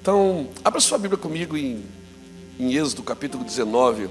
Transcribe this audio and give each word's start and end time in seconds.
Então, 0.00 0.48
abra 0.64 0.80
sua 0.80 0.96
Bíblia 0.96 1.18
comigo 1.18 1.58
em, 1.58 1.84
em 2.58 2.72
Êxodo 2.72 3.02
capítulo 3.02 3.44
19. 3.44 4.08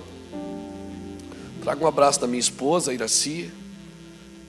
Trago 1.63 1.83
um 1.83 1.87
abraço 1.87 2.21
da 2.21 2.27
minha 2.27 2.39
esposa, 2.39 2.93
Iraci. 2.93 3.49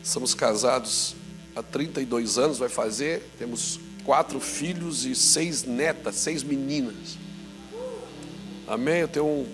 Somos 0.02 0.34
casados 0.34 1.16
há 1.56 1.62
32 1.62 2.36
anos, 2.36 2.58
vai 2.58 2.68
fazer. 2.68 3.30
Temos 3.38 3.80
quatro 4.04 4.38
filhos 4.38 5.06
e 5.06 5.14
seis 5.14 5.64
netas, 5.64 6.16
seis 6.16 6.42
meninas. 6.42 7.16
Amém? 8.68 8.98
Eu 8.98 9.08
tenho 9.08 9.24
um, 9.24 9.46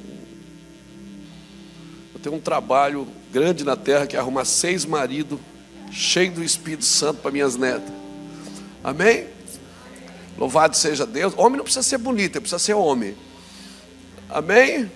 eu 2.14 2.21
tenho 2.21 2.34
um 2.34 2.41
trabalho 2.41 3.07
grande 3.32 3.62
na 3.62 3.77
terra 3.77 4.09
que 4.09 4.16
é 4.16 4.18
arrumar 4.18 4.45
seis 4.45 4.84
maridos 4.84 5.39
cheios 5.93 6.34
do 6.34 6.43
Espírito 6.43 6.84
Santo 6.84 7.21
para 7.21 7.30
minhas 7.30 7.55
netas. 7.55 7.95
Amém? 8.82 9.36
Louvado 10.37 10.77
seja 10.77 11.07
Deus. 11.07 11.32
Homem 11.37 11.57
não 11.57 11.64
precisa 11.64 11.82
ser 11.82 11.98
bonito, 11.98 12.41
precisa 12.41 12.59
ser 12.59 12.75
homem. 12.75 13.16
Amém? 14.29 14.91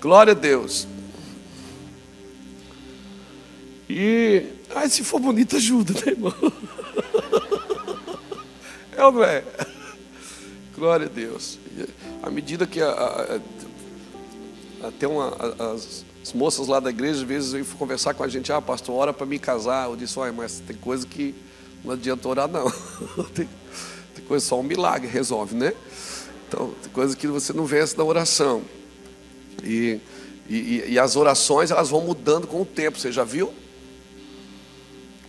Glória 0.00 0.32
a 0.32 0.34
Deus. 0.34 0.86
E, 3.88 4.44
ai, 4.74 4.88
se 4.88 5.02
for 5.02 5.18
bonito, 5.18 5.56
ajuda, 5.56 5.94
né, 5.94 6.12
irmão? 6.12 6.34
É 8.96 9.04
ou 9.04 9.12
não 9.12 9.24
é? 9.24 9.44
Glória 10.76 11.06
a 11.06 11.08
Deus. 11.08 11.58
À 12.22 12.28
medida 12.30 12.66
que 12.66 12.82
a, 12.82 12.90
a, 12.90 13.36
a, 13.36 14.88
até 14.88 15.06
uma, 15.06 15.28
as, 15.72 16.04
as, 16.22 16.32
moças 16.32 16.66
lá 16.66 16.80
da 16.80 16.90
igreja, 16.90 17.22
às 17.22 17.22
vezes, 17.22 17.52
vêm 17.52 17.64
conversar 17.64 18.12
com 18.14 18.22
a 18.22 18.28
gente, 18.28 18.52
ah, 18.52 18.60
pastor, 18.60 18.94
ora 18.96 19.12
para 19.12 19.24
me 19.24 19.38
casar. 19.38 19.88
Eu 19.88 19.96
disse, 19.96 20.18
olha, 20.18 20.32
mas 20.32 20.60
tem 20.66 20.76
coisa 20.76 21.06
que 21.06 21.34
não 21.84 21.94
adianta 21.94 22.28
orar, 22.28 22.48
não. 22.48 22.70
tem 24.18 24.26
coisa 24.26 24.44
só 24.44 24.58
um 24.58 24.62
milagre 24.62 25.08
resolve, 25.08 25.54
né? 25.54 25.72
Então, 26.48 26.74
tem 26.82 26.90
coisa 26.92 27.16
que 27.16 27.26
você 27.26 27.52
não 27.52 27.64
vence 27.64 27.96
na 27.96 28.04
oração. 28.04 28.62
E, 29.62 30.00
e, 30.48 30.84
e, 30.88 30.98
as 30.98 31.16
orações, 31.16 31.70
elas 31.70 31.90
vão 31.90 32.00
mudando 32.00 32.46
com 32.46 32.62
o 32.62 32.66
tempo, 32.66 32.98
você 32.98 33.12
já 33.12 33.24
viu? 33.24 33.52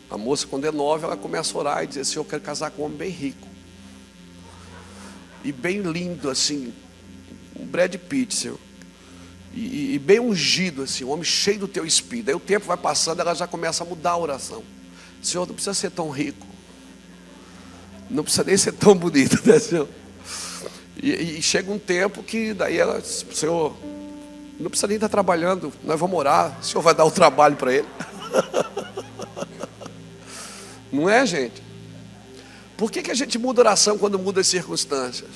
A 0.09 0.17
moça, 0.17 0.47
quando 0.47 0.66
é 0.66 0.72
nova, 0.72 1.08
ela 1.08 1.17
começa 1.17 1.55
a 1.55 1.59
orar 1.59 1.83
e 1.83 1.88
diz 1.88 1.97
assim: 1.97 2.17
Eu 2.17 2.25
quero 2.25 2.41
casar 2.41 2.72
com 2.72 2.81
um 2.81 2.86
homem 2.86 2.97
bem 2.97 3.09
rico. 3.09 3.47
E 5.44 5.52
bem 5.52 5.81
lindo, 5.81 6.30
assim, 6.30 6.73
um 7.56 7.66
Brad 7.66 7.95
Pitt, 7.95 8.33
senhor. 8.33 8.59
E, 9.53 9.95
e, 9.95 10.00
bem 10.00 10.19
ungido, 10.19 10.83
assim, 10.83 11.03
um 11.03 11.11
homem 11.11 11.23
cheio 11.23 11.59
do 11.59 11.67
teu 11.67 11.85
espírito. 11.85 12.30
Aí 12.30 12.35
o 12.35 12.39
tempo 12.39 12.66
vai 12.66 12.78
passando, 12.78 13.19
ela 13.19 13.33
já 13.33 13.47
começa 13.47 13.83
a 13.83 13.88
mudar 13.88 14.11
a 14.11 14.17
oração. 14.17 14.63
Senhor, 15.22 15.45
não 15.45 15.53
precisa 15.53 15.73
ser 15.73 15.91
tão 15.91 16.09
rico. 16.09 16.48
Não 18.09 18.23
precisa 18.23 18.43
nem 18.43 18.57
ser 18.57 18.71
tão 18.73 18.95
bonito, 18.95 19.39
né, 19.47 19.59
Senhor? 19.59 19.88
E, 21.02 21.38
e 21.38 21.41
chega 21.41 21.71
um 21.71 21.79
tempo 21.79 22.23
que 22.23 22.53
daí 22.53 22.77
ela, 22.77 23.01
Senhor, 23.01 23.75
não 24.59 24.69
precisa 24.69 24.88
nem 24.88 24.95
estar 24.95 25.09
trabalhando, 25.09 25.71
nós 25.83 25.99
vamos 25.99 26.17
orar, 26.17 26.57
o 26.59 26.63
Senhor 26.63 26.81
vai 26.81 26.93
dar 26.93 27.05
o 27.05 27.11
trabalho 27.11 27.55
para 27.55 27.73
ele. 27.73 27.88
Não 30.91 31.07
é, 31.07 31.23
gente? 31.23 31.61
Por 32.75 32.91
que, 32.91 33.03
que 33.03 33.11
a 33.11 33.13
gente 33.13 33.38
muda 33.38 33.61
oração 33.61 33.97
quando 33.97 34.17
muda 34.17 34.41
as 34.41 34.47
circunstâncias? 34.47 35.29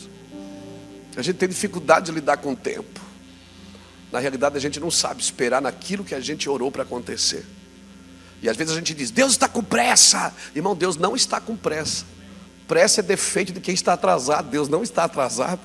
A 1.15 1.21
gente 1.21 1.35
tem 1.35 1.47
dificuldade 1.47 2.07
de 2.07 2.11
lidar 2.11 2.37
com 2.37 2.53
o 2.53 2.55
tempo. 2.55 2.99
Na 4.11 4.19
realidade, 4.19 4.57
a 4.57 4.59
gente 4.59 4.79
não 4.79 4.89
sabe 4.89 5.21
esperar 5.21 5.61
naquilo 5.61 6.03
que 6.03 6.15
a 6.15 6.19
gente 6.19 6.49
orou 6.49 6.71
para 6.71 6.83
acontecer. 6.83 7.45
E 8.41 8.49
às 8.49 8.57
vezes 8.57 8.73
a 8.73 8.75
gente 8.75 8.93
diz: 8.93 9.11
Deus 9.11 9.31
está 9.31 9.47
com 9.47 9.63
pressa. 9.63 10.33
Irmão, 10.55 10.75
Deus 10.75 10.97
não 10.97 11.15
está 11.15 11.39
com 11.39 11.55
pressa. 11.55 12.05
Pressa 12.67 13.01
é 13.01 13.03
defeito 13.03 13.51
de 13.51 13.59
quem 13.59 13.73
está 13.73 13.93
atrasado. 13.93 14.49
Deus 14.49 14.69
não 14.69 14.83
está 14.83 15.03
atrasado. 15.03 15.61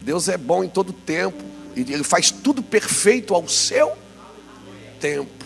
Deus 0.00 0.28
é 0.28 0.36
bom 0.36 0.62
em 0.62 0.68
todo 0.68 0.92
tempo. 0.92 1.42
E 1.74 1.80
Ele 1.80 2.04
faz 2.04 2.30
tudo 2.30 2.62
perfeito 2.62 3.34
ao 3.34 3.48
seu 3.48 3.92
tempo. 5.00 5.44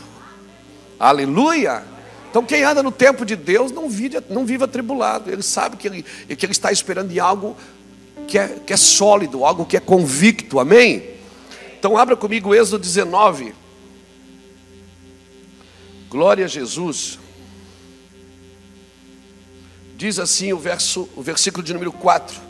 Aleluia! 0.98 1.85
Então, 2.30 2.45
quem 2.45 2.63
anda 2.63 2.83
no 2.83 2.92
tempo 2.92 3.25
de 3.25 3.35
Deus 3.35 3.73
não 3.73 3.89
vive, 3.89 4.23
não 4.29 4.45
vive 4.45 4.64
atribulado. 4.64 5.30
Ele 5.30 5.42
sabe 5.42 5.77
que 5.77 5.89
ele, 5.89 6.02
que 6.02 6.45
ele 6.45 6.52
está 6.52 6.70
esperando 6.70 7.11
em 7.11 7.19
algo 7.19 7.57
que 8.27 8.39
é, 8.39 8.48
que 8.67 8.73
é 8.73 8.77
sólido, 8.77 9.45
algo 9.45 9.64
que 9.64 9.77
é 9.77 9.81
convicto. 9.81 10.61
Amém? 10.61 11.14
Então, 11.79 11.97
abra 11.97 12.17
comigo 12.17 12.55
Êxodo 12.55 12.79
19. 12.83 13.55
Glória 16.11 16.45
a 16.45 16.48
Jesus. 16.48 17.19
Diz 19.98 20.20
assim 20.20 20.53
o, 20.53 20.59
verso, 20.61 21.09
o 21.17 21.23
versículo 21.23 21.61
de 21.61 21.73
número 21.73 21.91
4: 21.91 22.41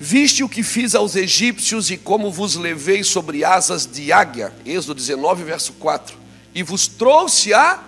Viste 0.00 0.42
o 0.42 0.48
que 0.48 0.64
fiz 0.64 0.92
aos 0.92 1.14
egípcios 1.14 1.88
e 1.88 1.96
como 1.96 2.32
vos 2.32 2.56
levei 2.56 3.04
sobre 3.04 3.44
asas 3.44 3.86
de 3.86 4.10
águia. 4.10 4.52
Êxodo 4.66 4.96
19, 4.96 5.44
verso 5.44 5.72
4. 5.74 6.18
E 6.52 6.64
vos 6.64 6.88
trouxe 6.88 7.54
a 7.54 7.80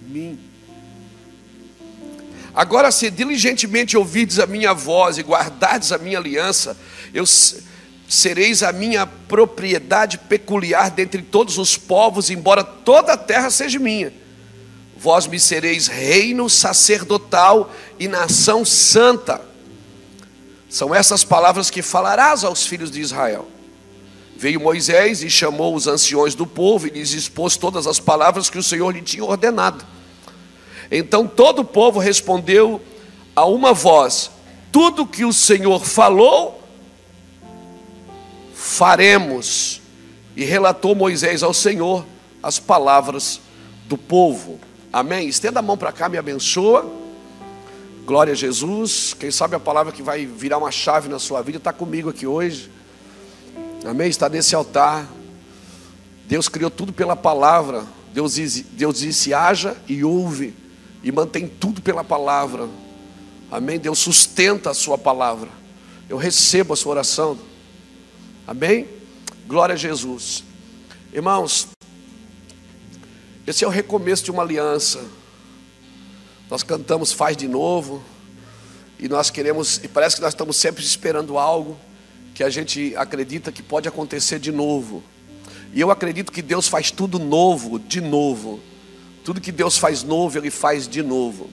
mim. 0.00 0.38
Agora, 2.54 2.90
se 2.90 3.10
diligentemente 3.10 3.94
ouvides 3.94 4.38
a 4.38 4.46
minha 4.46 4.72
voz 4.72 5.18
e 5.18 5.22
guardardes 5.22 5.92
a 5.92 5.98
minha 5.98 6.16
aliança, 6.16 6.78
eu 7.12 7.26
sereis 8.08 8.62
a 8.62 8.72
minha 8.72 9.06
propriedade 9.06 10.16
peculiar 10.16 10.90
dentre 10.90 11.20
todos 11.20 11.58
os 11.58 11.76
povos, 11.76 12.30
embora 12.30 12.64
toda 12.64 13.12
a 13.12 13.18
terra 13.18 13.50
seja 13.50 13.78
minha. 13.78 14.14
Vós 14.98 15.28
me 15.28 15.38
sereis 15.38 15.86
reino 15.86 16.50
sacerdotal 16.50 17.70
e 17.98 18.08
nação 18.08 18.64
santa. 18.64 19.40
São 20.68 20.94
essas 20.94 21.22
palavras 21.22 21.70
que 21.70 21.82
falarás 21.82 22.42
aos 22.42 22.66
filhos 22.66 22.90
de 22.90 23.00
Israel. 23.00 23.48
Veio 24.36 24.60
Moisés 24.60 25.22
e 25.22 25.30
chamou 25.30 25.74
os 25.74 25.86
anciões 25.86 26.34
do 26.34 26.46
povo 26.46 26.86
e 26.86 26.90
lhes 26.90 27.12
expôs 27.12 27.56
todas 27.56 27.86
as 27.86 28.00
palavras 28.00 28.50
que 28.50 28.58
o 28.58 28.62
Senhor 28.62 28.90
lhe 28.90 29.00
tinha 29.00 29.24
ordenado. 29.24 29.84
Então 30.90 31.26
todo 31.26 31.60
o 31.60 31.64
povo 31.64 32.00
respondeu 32.00 32.80
a 33.34 33.44
uma 33.44 33.72
voz: 33.72 34.30
Tudo 34.72 35.06
que 35.06 35.24
o 35.24 35.32
Senhor 35.32 35.84
falou, 35.84 36.62
faremos. 38.52 39.80
E 40.36 40.44
relatou 40.44 40.94
Moisés 40.94 41.42
ao 41.42 41.52
Senhor 41.52 42.04
as 42.40 42.60
palavras 42.60 43.40
do 43.88 43.98
povo. 43.98 44.60
Amém? 44.92 45.28
Estenda 45.28 45.60
a 45.60 45.62
mão 45.62 45.76
para 45.76 45.92
cá, 45.92 46.08
me 46.08 46.16
abençoa. 46.16 46.90
Glória 48.06 48.32
a 48.32 48.36
Jesus. 48.36 49.14
Quem 49.14 49.30
sabe 49.30 49.54
a 49.54 49.60
palavra 49.60 49.92
que 49.92 50.02
vai 50.02 50.24
virar 50.24 50.56
uma 50.56 50.70
chave 50.70 51.08
na 51.08 51.18
sua 51.18 51.42
vida 51.42 51.58
está 51.58 51.72
comigo 51.72 52.08
aqui 52.08 52.26
hoje. 52.26 52.70
Amém? 53.84 54.08
Está 54.08 54.28
nesse 54.30 54.54
altar. 54.54 55.06
Deus 56.26 56.48
criou 56.48 56.70
tudo 56.70 56.92
pela 56.92 57.14
palavra. 57.14 57.84
Deus, 58.14 58.34
Deus 58.36 59.00
disse: 59.00 59.34
haja 59.34 59.76
e 59.86 60.02
ouve. 60.02 60.54
E 61.02 61.12
mantém 61.12 61.46
tudo 61.46 61.82
pela 61.82 62.02
palavra. 62.02 62.66
Amém? 63.50 63.78
Deus 63.78 63.98
sustenta 63.98 64.70
a 64.70 64.74
sua 64.74 64.96
palavra. 64.96 65.50
Eu 66.08 66.16
recebo 66.16 66.72
a 66.72 66.76
sua 66.76 66.92
oração. 66.92 67.38
Amém? 68.46 68.88
Glória 69.46 69.74
a 69.74 69.78
Jesus. 69.78 70.42
Irmãos, 71.12 71.68
esse 73.48 73.64
é 73.64 73.66
o 73.66 73.70
recomeço 73.70 74.24
de 74.24 74.30
uma 74.30 74.42
aliança. 74.42 75.02
Nós 76.50 76.62
cantamos 76.62 77.12
faz 77.12 77.34
de 77.34 77.48
novo. 77.48 78.02
E 78.98 79.08
nós 79.08 79.30
queremos, 79.30 79.80
e 79.82 79.88
parece 79.88 80.16
que 80.16 80.22
nós 80.22 80.34
estamos 80.34 80.56
sempre 80.56 80.84
esperando 80.84 81.38
algo 81.38 81.78
que 82.34 82.44
a 82.44 82.50
gente 82.50 82.94
acredita 82.94 83.50
que 83.50 83.62
pode 83.62 83.88
acontecer 83.88 84.38
de 84.38 84.52
novo. 84.52 85.02
E 85.72 85.80
eu 85.80 85.90
acredito 85.90 86.30
que 86.30 86.42
Deus 86.42 86.68
faz 86.68 86.90
tudo 86.90 87.18
novo, 87.18 87.78
de 87.78 88.02
novo. 88.02 88.60
Tudo 89.24 89.40
que 89.40 89.50
Deus 89.50 89.78
faz 89.78 90.02
novo, 90.02 90.36
Ele 90.36 90.50
faz 90.50 90.86
de 90.86 91.02
novo. 91.02 91.48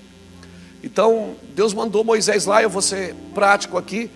Então, 0.84 1.36
Deus 1.56 1.74
mandou 1.74 2.04
Moisés 2.04 2.46
lá, 2.46 2.62
eu 2.62 2.70
vou 2.70 2.82
ser 2.82 3.16
prático 3.34 3.78
aqui. 3.78 4.12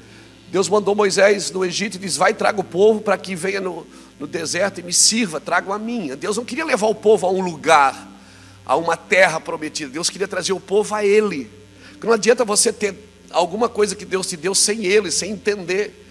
Deus 0.51 0.67
mandou 0.67 0.95
Moisés 0.95 1.49
no 1.49 1.63
Egito 1.63 1.95
e 1.95 1.99
diz: 1.99 2.17
Vai, 2.17 2.33
traga 2.33 2.59
o 2.59 2.63
povo 2.63 2.99
para 2.99 3.17
que 3.17 3.35
venha 3.35 3.61
no, 3.61 3.87
no 4.19 4.27
deserto 4.27 4.79
e 4.79 4.83
me 4.83 4.91
sirva, 4.91 5.39
traga 5.39 5.73
a 5.73 5.79
minha. 5.79 6.15
Deus 6.15 6.35
não 6.37 6.43
queria 6.43 6.65
levar 6.65 6.87
o 6.87 6.95
povo 6.95 7.25
a 7.25 7.31
um 7.31 7.39
lugar, 7.39 8.07
a 8.65 8.75
uma 8.75 8.97
terra 8.97 9.39
prometida. 9.39 9.89
Deus 9.89 10.09
queria 10.09 10.27
trazer 10.27 10.51
o 10.51 10.59
povo 10.59 10.93
a 10.93 11.05
Ele. 11.05 11.49
Não 12.03 12.11
adianta 12.11 12.43
você 12.43 12.73
ter 12.73 12.95
alguma 13.31 13.69
coisa 13.69 13.95
que 13.95 14.05
Deus 14.05 14.27
te 14.27 14.35
deu 14.35 14.53
sem 14.53 14.85
Ele, 14.85 15.09
sem 15.09 15.31
entender. 15.31 16.05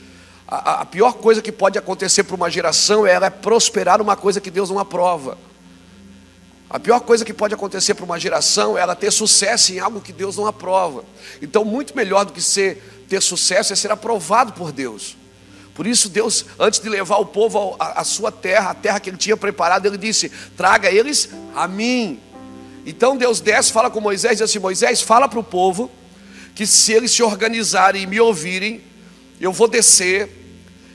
A, 0.46 0.80
a 0.80 0.86
pior 0.86 1.12
coisa 1.14 1.42
que 1.42 1.52
pode 1.52 1.78
acontecer 1.78 2.24
para 2.24 2.34
uma 2.34 2.50
geração 2.50 3.06
é 3.06 3.12
ela 3.12 3.30
prosperar 3.30 3.98
numa 3.98 4.16
coisa 4.16 4.40
que 4.40 4.50
Deus 4.50 4.70
não 4.70 4.78
aprova. 4.78 5.36
A 6.70 6.78
pior 6.78 7.00
coisa 7.00 7.24
que 7.24 7.34
pode 7.34 7.54
acontecer 7.54 7.94
para 7.94 8.04
uma 8.04 8.18
geração 8.18 8.76
é 8.76 8.80
ela 8.80 8.94
ter 8.94 9.10
sucesso 9.10 9.72
em 9.72 9.78
algo 9.78 10.00
que 10.00 10.12
Deus 10.12 10.36
não 10.36 10.46
aprova. 10.46 11.04
Então, 11.40 11.64
muito 11.64 11.94
melhor 11.94 12.24
do 12.24 12.32
que 12.32 12.42
ser 12.42 13.04
ter 13.08 13.22
sucesso 13.22 13.72
é 13.72 13.76
ser 13.76 13.90
aprovado 13.90 14.52
por 14.52 14.70
Deus. 14.70 15.17
Por 15.78 15.86
isso, 15.86 16.08
Deus, 16.08 16.44
antes 16.58 16.80
de 16.80 16.88
levar 16.88 17.18
o 17.18 17.26
povo 17.26 17.76
à 17.78 18.02
sua 18.02 18.32
terra, 18.32 18.70
a 18.70 18.74
terra 18.74 18.98
que 18.98 19.10
ele 19.10 19.16
tinha 19.16 19.36
preparado, 19.36 19.86
ele 19.86 19.96
disse: 19.96 20.28
Traga 20.56 20.90
eles 20.90 21.28
a 21.54 21.68
mim. 21.68 22.18
Então 22.84 23.16
Deus 23.16 23.40
desce, 23.40 23.70
fala 23.70 23.88
com 23.88 24.00
Moisés, 24.00 24.38
diz 24.38 24.42
assim: 24.42 24.58
Moisés, 24.58 25.00
fala 25.00 25.28
para 25.28 25.38
o 25.38 25.44
povo 25.44 25.88
que 26.52 26.66
se 26.66 26.92
eles 26.92 27.12
se 27.12 27.22
organizarem 27.22 28.02
e 28.02 28.06
me 28.08 28.18
ouvirem, 28.18 28.80
eu 29.40 29.52
vou 29.52 29.68
descer, 29.68 30.28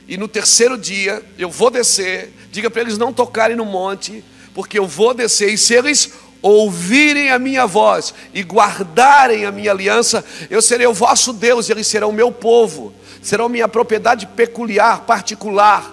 e 0.06 0.18
no 0.18 0.28
terceiro 0.28 0.76
dia 0.76 1.24
eu 1.38 1.50
vou 1.50 1.70
descer. 1.70 2.34
Diga 2.52 2.68
para 2.68 2.82
eles 2.82 2.98
não 2.98 3.10
tocarem 3.10 3.56
no 3.56 3.64
monte, 3.64 4.22
porque 4.52 4.78
eu 4.78 4.86
vou 4.86 5.14
descer, 5.14 5.48
e 5.50 5.56
se 5.56 5.72
eles 5.72 6.12
ouvirem 6.42 7.30
a 7.30 7.38
minha 7.38 7.66
voz 7.66 8.12
e 8.34 8.42
guardarem 8.42 9.46
a 9.46 9.50
minha 9.50 9.70
aliança, 9.70 10.22
eu 10.50 10.60
serei 10.60 10.86
o 10.86 10.92
vosso 10.92 11.32
Deus, 11.32 11.70
e 11.70 11.72
eles 11.72 11.86
serão 11.86 12.10
o 12.10 12.12
meu 12.12 12.30
povo, 12.30 12.92
serão 13.24 13.48
minha 13.48 13.66
propriedade 13.66 14.26
peculiar, 14.26 15.00
particular. 15.00 15.92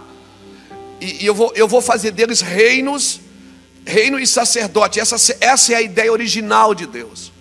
E, 0.99 1.23
e 1.23 1.25
eu, 1.25 1.33
vou, 1.33 1.53
eu 1.55 1.65
vou 1.65 1.81
fazer 1.81 2.11
deles 2.11 2.41
reinos, 2.41 3.21
reino 3.85 4.19
e 4.19 4.27
sacerdote. 4.27 4.99
Essa, 4.99 5.15
essa 5.39 5.71
é 5.71 5.77
a 5.77 5.81
ideia 5.81 6.11
original 6.11 6.75
de 6.75 6.85
Deus. 6.85 7.31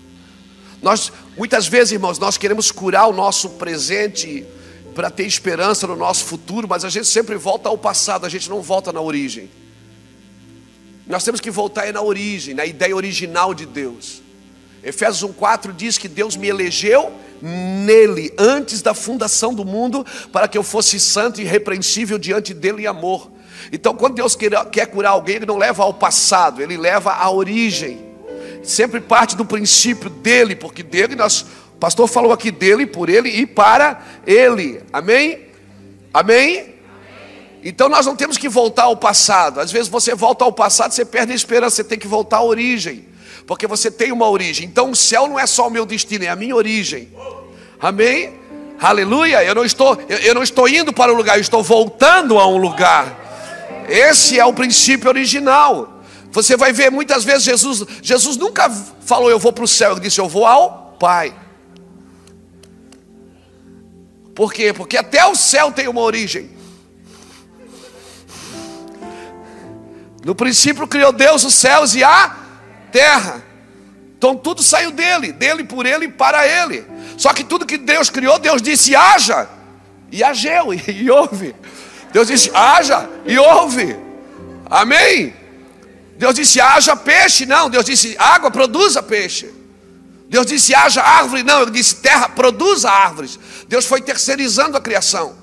Nós, 0.81 1.13
muitas 1.37 1.67
vezes, 1.67 1.93
irmãos, 1.93 2.21
nós 2.21 2.39
queremos 2.39 2.71
curar 2.71 3.09
o 3.09 3.13
nosso 3.13 3.51
presente 3.51 4.47
para 4.95 5.11
ter 5.11 5.27
esperança 5.27 5.89
no 5.89 5.97
nosso 5.97 6.25
futuro, 6.25 6.69
mas 6.69 6.85
a 6.85 6.89
gente 6.89 7.09
sempre 7.09 7.35
volta 7.35 7.69
ao 7.69 7.77
passado, 7.77 8.25
a 8.25 8.29
gente 8.29 8.49
não 8.49 8.63
volta 8.63 8.93
na 8.93 9.01
origem. 9.01 9.51
Nós 11.05 11.25
temos 11.25 11.41
que 11.41 11.51
voltar 11.51 11.93
na 11.93 12.01
origem, 12.01 12.55
na 12.55 12.65
ideia 12.65 12.95
original 12.95 13.53
de 13.53 13.67
Deus. 13.67 14.23
Efésios 14.83 15.31
1,4 15.33 15.73
diz 15.75 15.99
que 15.99 16.09
Deus 16.09 16.37
me 16.37 16.49
elegeu 16.49 17.13
nele, 17.43 18.33
antes 18.39 18.83
da 18.83 18.95
fundação 18.95 19.55
do 19.55 19.65
mundo, 19.65 20.05
para 20.33 20.47
que 20.47 20.59
eu 20.59 20.63
fosse 20.63 21.01
santo 21.01 21.41
e 21.41 21.45
irrepreensível 21.45 22.19
diante 22.19 22.53
dele 22.53 22.83
em 22.83 22.87
amor. 22.87 23.31
Então, 23.73 23.95
quando 23.95 24.15
Deus 24.15 24.37
quer 24.71 24.87
curar 24.87 25.11
alguém, 25.11 25.37
Ele 25.37 25.47
não 25.47 25.57
leva 25.57 25.83
ao 25.83 25.95
passado, 25.95 26.63
Ele 26.63 26.77
leva 26.77 27.13
à 27.13 27.31
origem. 27.31 28.11
Sempre 28.63 29.01
parte 29.01 29.37
do 29.37 29.45
princípio 29.45 30.11
dele, 30.11 30.55
porque 30.55 30.83
dele 30.83 31.17
nós, 31.17 31.43
o 31.75 31.79
pastor 31.79 32.07
falou 32.09 32.33
aqui 32.33 32.51
dele, 32.51 32.87
por 32.87 33.09
ele 33.09 33.29
e 33.29 33.47
para 33.47 34.03
ele. 34.27 34.83
Amém? 34.93 35.47
Amém? 36.13 36.75
Então 37.63 37.89
nós 37.89 38.07
não 38.07 38.17
temos 38.17 38.37
que 38.37 38.49
voltar 38.49 38.85
ao 38.85 38.97
passado. 38.97 39.61
Às 39.61 39.71
vezes 39.73 39.89
você 39.89 40.15
volta 40.15 40.45
ao 40.45 40.53
passado, 40.53 40.93
você 40.93 41.05
perde 41.05 41.33
a 41.33 41.35
esperança, 41.35 41.77
você 41.77 41.85
tem 41.85 41.99
que 41.99 42.09
voltar 42.09 42.39
à 42.39 42.43
origem. 42.43 43.07
Porque 43.51 43.67
você 43.67 43.91
tem 43.91 44.13
uma 44.13 44.31
origem. 44.31 44.65
Então 44.65 44.93
o 44.93 44.95
céu 44.95 45.27
não 45.27 45.37
é 45.37 45.45
só 45.45 45.67
o 45.67 45.71
meu 45.73 45.85
destino, 45.85 46.25
é 46.25 46.29
a 46.29 46.37
minha 46.37 46.55
origem. 46.55 47.09
Amém? 47.81 48.33
Aleluia. 48.81 49.43
Eu 49.43 49.57
não 49.57 49.65
estou, 49.65 50.01
eu, 50.09 50.37
não 50.37 50.43
estou 50.45 50.69
indo 50.69 50.93
para 50.93 51.13
um 51.13 51.17
lugar, 51.17 51.37
eu 51.37 51.41
estou 51.41 51.61
voltando 51.61 52.39
a 52.39 52.47
um 52.47 52.57
lugar. 52.57 53.83
Esse 53.89 54.39
é 54.39 54.45
o 54.45 54.53
princípio 54.53 55.09
original. 55.09 56.01
Você 56.31 56.57
vai 56.57 56.73
ver 56.73 56.93
muitas 56.93 57.25
vezes 57.25 57.43
Jesus, 57.43 57.85
Jesus 58.01 58.37
nunca 58.37 58.71
falou 58.71 59.29
eu 59.29 59.39
vou 59.41 59.53
para 59.53 59.65
o 59.65 59.69
céu, 59.69 59.95
ele 59.95 60.01
disse 60.03 60.21
eu 60.21 60.29
vou 60.29 60.47
ao 60.47 60.97
Pai. 61.01 61.35
Por 64.33 64.53
quê? 64.53 64.73
Porque 64.73 64.97
até 64.97 65.27
o 65.27 65.35
céu 65.35 65.73
tem 65.73 65.89
uma 65.89 66.03
origem. 66.03 66.53
No 70.25 70.37
princípio 70.37 70.87
criou 70.87 71.11
Deus 71.11 71.43
os 71.43 71.55
céus 71.55 71.97
e 71.97 72.05
a 72.05 72.40
terra. 72.91 73.43
Então 74.19 74.37
tudo 74.37 74.63
saiu 74.63 74.91
dele, 74.91 75.33
dele 75.33 75.65
por 75.65 75.87
ele 75.87 76.07
e 76.07 76.09
para 76.09 76.47
ele. 76.47 76.85
Só 77.17 77.33
que 77.33 77.43
tudo 77.43 77.65
que 77.65 77.79
Deus 77.79 78.11
criou, 78.11 78.39
Deus 78.39 78.61
disse 78.61 78.95
haja 78.95 79.49
e 80.13 80.23
ageu 80.23 80.75
e, 80.75 80.83
e 81.05 81.11
houve. 81.11 81.55
Deus 82.13 82.29
disse 82.29 82.51
haja 82.53 83.09
e 83.25 83.39
houve. 83.39 83.97
Amém? 84.69 85.35
Deus 86.19 86.35
disse 86.35 86.61
haja 86.61 86.95
peixe, 86.95 87.47
não. 87.47 87.71
Deus 87.71 87.85
disse 87.85 88.15
água 88.19 88.51
produza 88.51 89.03
peixe. 89.03 89.51
Deus 90.29 90.47
disse 90.47 90.75
haja 90.75 91.03
árvore, 91.03 91.43
não. 91.43 91.63
Ele 91.63 91.71
disse 91.71 91.97
terra 91.97 92.29
produza 92.29 92.91
árvores. 92.91 93.39
Deus 93.69 93.87
foi 93.87 94.03
terceirizando 94.03 94.77
a 94.77 94.81
criação. 94.81 95.40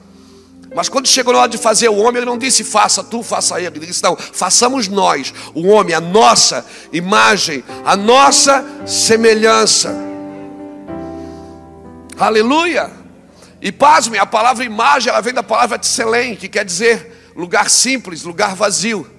Mas 0.77 0.89
quando 0.89 1.07
chegou 1.07 1.33
na 1.33 1.39
hora 1.39 1.49
de 1.49 1.57
fazer 1.57 1.89
o 1.89 1.95
homem, 1.95 2.17
ele 2.17 2.27
não 2.27 2.37
disse 2.37 2.63
faça 2.63 3.03
tu, 3.03 3.23
faça 3.23 3.59
ele. 3.59 3.79
Ele 3.79 3.87
disse 3.87 4.03
não, 4.03 4.15
façamos 4.15 4.87
nós, 4.87 5.33
o 5.55 5.65
homem, 5.69 5.95
a 5.95 5.99
nossa 5.99 6.63
imagem, 6.93 7.63
a 7.83 7.97
nossa 7.97 8.63
semelhança. 8.85 9.91
Aleluia. 12.19 12.91
E 13.59 13.71
pasmem, 13.71 14.19
a 14.19 14.25
palavra 14.27 14.63
imagem, 14.63 15.09
ela 15.09 15.19
vem 15.19 15.33
da 15.33 15.41
palavra 15.41 15.79
tselem, 15.79 16.35
que 16.35 16.47
quer 16.47 16.63
dizer 16.63 17.31
lugar 17.35 17.71
simples, 17.71 18.21
lugar 18.21 18.55
vazio. 18.55 19.09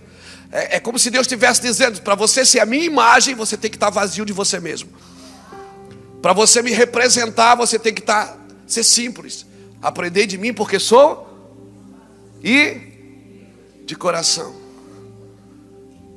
É, 0.52 0.76
é 0.76 0.80
como 0.80 0.96
se 0.96 1.10
Deus 1.10 1.26
estivesse 1.26 1.60
dizendo: 1.60 2.00
para 2.02 2.14
você 2.14 2.44
ser 2.44 2.60
a 2.60 2.66
minha 2.66 2.84
imagem, 2.84 3.34
você 3.34 3.56
tem 3.56 3.68
que 3.68 3.76
estar 3.76 3.90
vazio 3.90 4.24
de 4.24 4.32
você 4.32 4.60
mesmo. 4.60 4.90
Para 6.22 6.32
você 6.32 6.62
me 6.62 6.70
representar, 6.70 7.56
você 7.56 7.80
tem 7.80 7.92
que 7.92 8.00
estar, 8.00 8.38
ser 8.64 8.84
simples. 8.84 9.44
Aprender 9.82 10.24
de 10.24 10.38
mim, 10.38 10.54
porque 10.54 10.78
sou 10.78 11.27
e 12.42 13.82
de 13.84 13.96
coração. 13.96 14.54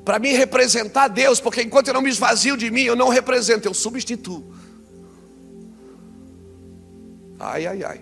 Para 0.04 0.20
me 0.20 0.34
representar 0.34 1.08
Deus, 1.08 1.40
porque 1.40 1.62
enquanto 1.62 1.88
eu 1.90 1.94
não 1.94 2.02
me 2.02 2.10
esvazio 2.10 2.58
de 2.58 2.70
mim, 2.72 2.84
eu 2.84 2.96
não 2.96 3.10
represento, 3.10 3.68
eu 3.68 3.74
substituo. 3.74 4.54
Ai, 7.40 7.66
ai, 7.66 7.84
ai. 7.84 8.02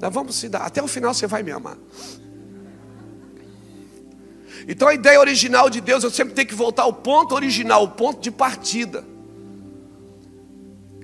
Nós 0.00 0.12
vamos 0.12 0.34
se 0.36 0.48
dar, 0.48 0.62
até 0.62 0.82
o 0.82 0.88
final 0.88 1.12
você 1.12 1.26
vai 1.26 1.42
me 1.42 1.50
amar. 1.50 1.76
Então 4.68 4.88
a 4.88 4.94
ideia 4.94 5.18
original 5.18 5.68
de 5.68 5.80
Deus, 5.80 6.04
eu 6.04 6.10
sempre 6.10 6.34
tenho 6.34 6.48
que 6.48 6.54
voltar 6.54 6.82
ao 6.82 6.92
ponto 6.92 7.34
original, 7.34 7.84
o 7.84 7.88
ponto 7.88 8.20
de 8.20 8.30
partida. 8.30 9.04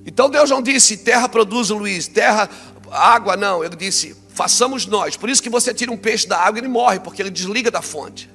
Então 0.06 0.30
Deus 0.30 0.50
não 0.50 0.62
disse 0.62 0.98
terra 0.98 1.28
produz 1.28 1.70
Luiz, 1.70 2.06
terra, 2.06 2.48
água, 2.90 3.36
não. 3.36 3.64
Ele 3.64 3.76
disse 3.76 4.16
façamos 4.36 4.84
nós. 4.84 5.16
Por 5.16 5.30
isso 5.30 5.42
que 5.42 5.48
você 5.48 5.72
tira 5.72 5.90
um 5.90 5.96
peixe 5.96 6.28
da 6.28 6.38
água 6.38 6.58
e 6.58 6.60
ele 6.60 6.68
morre, 6.68 7.00
porque 7.00 7.22
ele 7.22 7.30
desliga 7.30 7.70
da 7.70 7.80
fonte. 7.80 8.30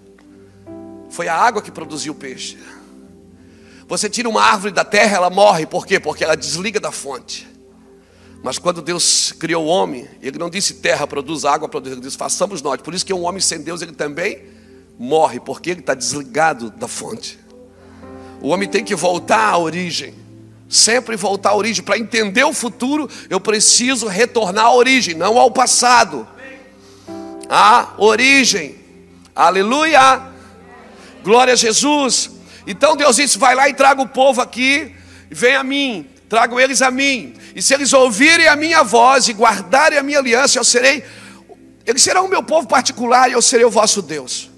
Foi 1.11 1.27
a 1.27 1.35
água 1.35 1.61
que 1.61 1.69
produziu 1.69 2.13
o 2.13 2.15
peixe. 2.15 2.57
Você 3.87 4.09
tira 4.09 4.27
uma 4.27 4.41
árvore 4.41 4.73
da 4.73 4.83
terra, 4.83 5.17
ela 5.17 5.29
morre, 5.29 5.67
por 5.67 5.85
quê? 5.85 5.99
Porque 5.99 6.23
ela 6.23 6.35
desliga 6.35 6.79
da 6.79 6.91
fonte. 6.91 7.47
Mas 8.41 8.57
quando 8.57 8.81
Deus 8.81 9.31
criou 9.33 9.63
o 9.63 9.67
homem, 9.67 10.07
ele 10.23 10.39
não 10.39 10.49
disse 10.49 10.75
terra 10.75 11.05
produz 11.05 11.45
água, 11.45 11.69
produz, 11.69 11.91
ele 11.91 12.01
disse 12.01 12.17
façamos 12.17 12.63
nós. 12.63 12.81
Por 12.81 12.95
isso 12.95 13.05
que 13.05 13.13
um 13.13 13.23
homem 13.23 13.39
sem 13.39 13.61
Deus, 13.61 13.83
ele 13.83 13.91
também 13.91 14.41
morre, 14.97 15.39
porque 15.39 15.69
ele 15.69 15.81
está 15.81 15.93
desligado 15.93 16.71
da 16.71 16.87
fonte. 16.87 17.37
O 18.41 18.47
homem 18.47 18.67
tem 18.67 18.83
que 18.83 18.95
voltar 18.95 19.49
à 19.51 19.57
origem 19.59 20.15
sempre 20.71 21.17
voltar 21.17 21.49
à 21.49 21.55
origem. 21.55 21.83
Para 21.83 21.99
entender 21.99 22.45
o 22.45 22.53
futuro, 22.53 23.09
eu 23.29 23.39
preciso 23.39 24.07
retornar 24.07 24.65
à 24.65 24.73
origem, 24.73 25.13
não 25.13 25.37
ao 25.37 25.51
passado. 25.51 26.25
A 27.49 27.93
origem. 27.97 28.77
Aleluia. 29.35 30.21
Glória 31.23 31.53
a 31.53 31.57
Jesus. 31.57 32.31
Então 32.65 32.95
Deus 32.95 33.17
disse: 33.17 33.37
vai 33.37 33.53
lá 33.53 33.67
e 33.67 33.73
traga 33.73 34.01
o 34.01 34.07
povo 34.07 34.39
aqui, 34.41 34.95
vem 35.29 35.55
a 35.55 35.63
mim, 35.63 36.07
tragam 36.29 36.59
eles 36.59 36.81
a 36.81 36.89
mim. 36.89 37.33
E 37.53 37.61
se 37.61 37.73
eles 37.73 37.91
ouvirem 37.91 38.47
a 38.47 38.55
minha 38.55 38.81
voz 38.83 39.27
e 39.27 39.33
guardarem 39.33 39.99
a 39.99 40.03
minha 40.03 40.19
aliança, 40.19 40.57
eu 40.57 40.63
serei, 40.63 41.03
eles 41.85 42.01
serão 42.01 42.25
o 42.25 42.29
meu 42.29 42.41
povo 42.41 42.67
particular 42.67 43.29
e 43.29 43.33
eu 43.33 43.41
serei 43.41 43.65
o 43.65 43.69
vosso 43.69 44.01
Deus. 44.01 44.49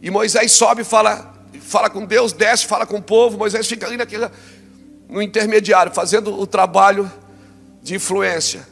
E 0.00 0.10
Moisés 0.10 0.52
sobe 0.52 0.82
e 0.82 0.84
fala, 0.84 1.34
fala 1.60 1.88
com 1.88 2.04
Deus, 2.04 2.32
desce, 2.32 2.66
fala 2.66 2.86
com 2.86 2.98
o 2.98 3.02
povo. 3.02 3.38
Moisés 3.38 3.66
fica 3.66 3.86
ali 3.86 3.96
naquela, 3.96 4.30
no 5.12 5.20
intermediário, 5.20 5.92
fazendo 5.92 6.40
o 6.40 6.46
trabalho 6.46 7.10
de 7.82 7.94
influência. 7.94 8.66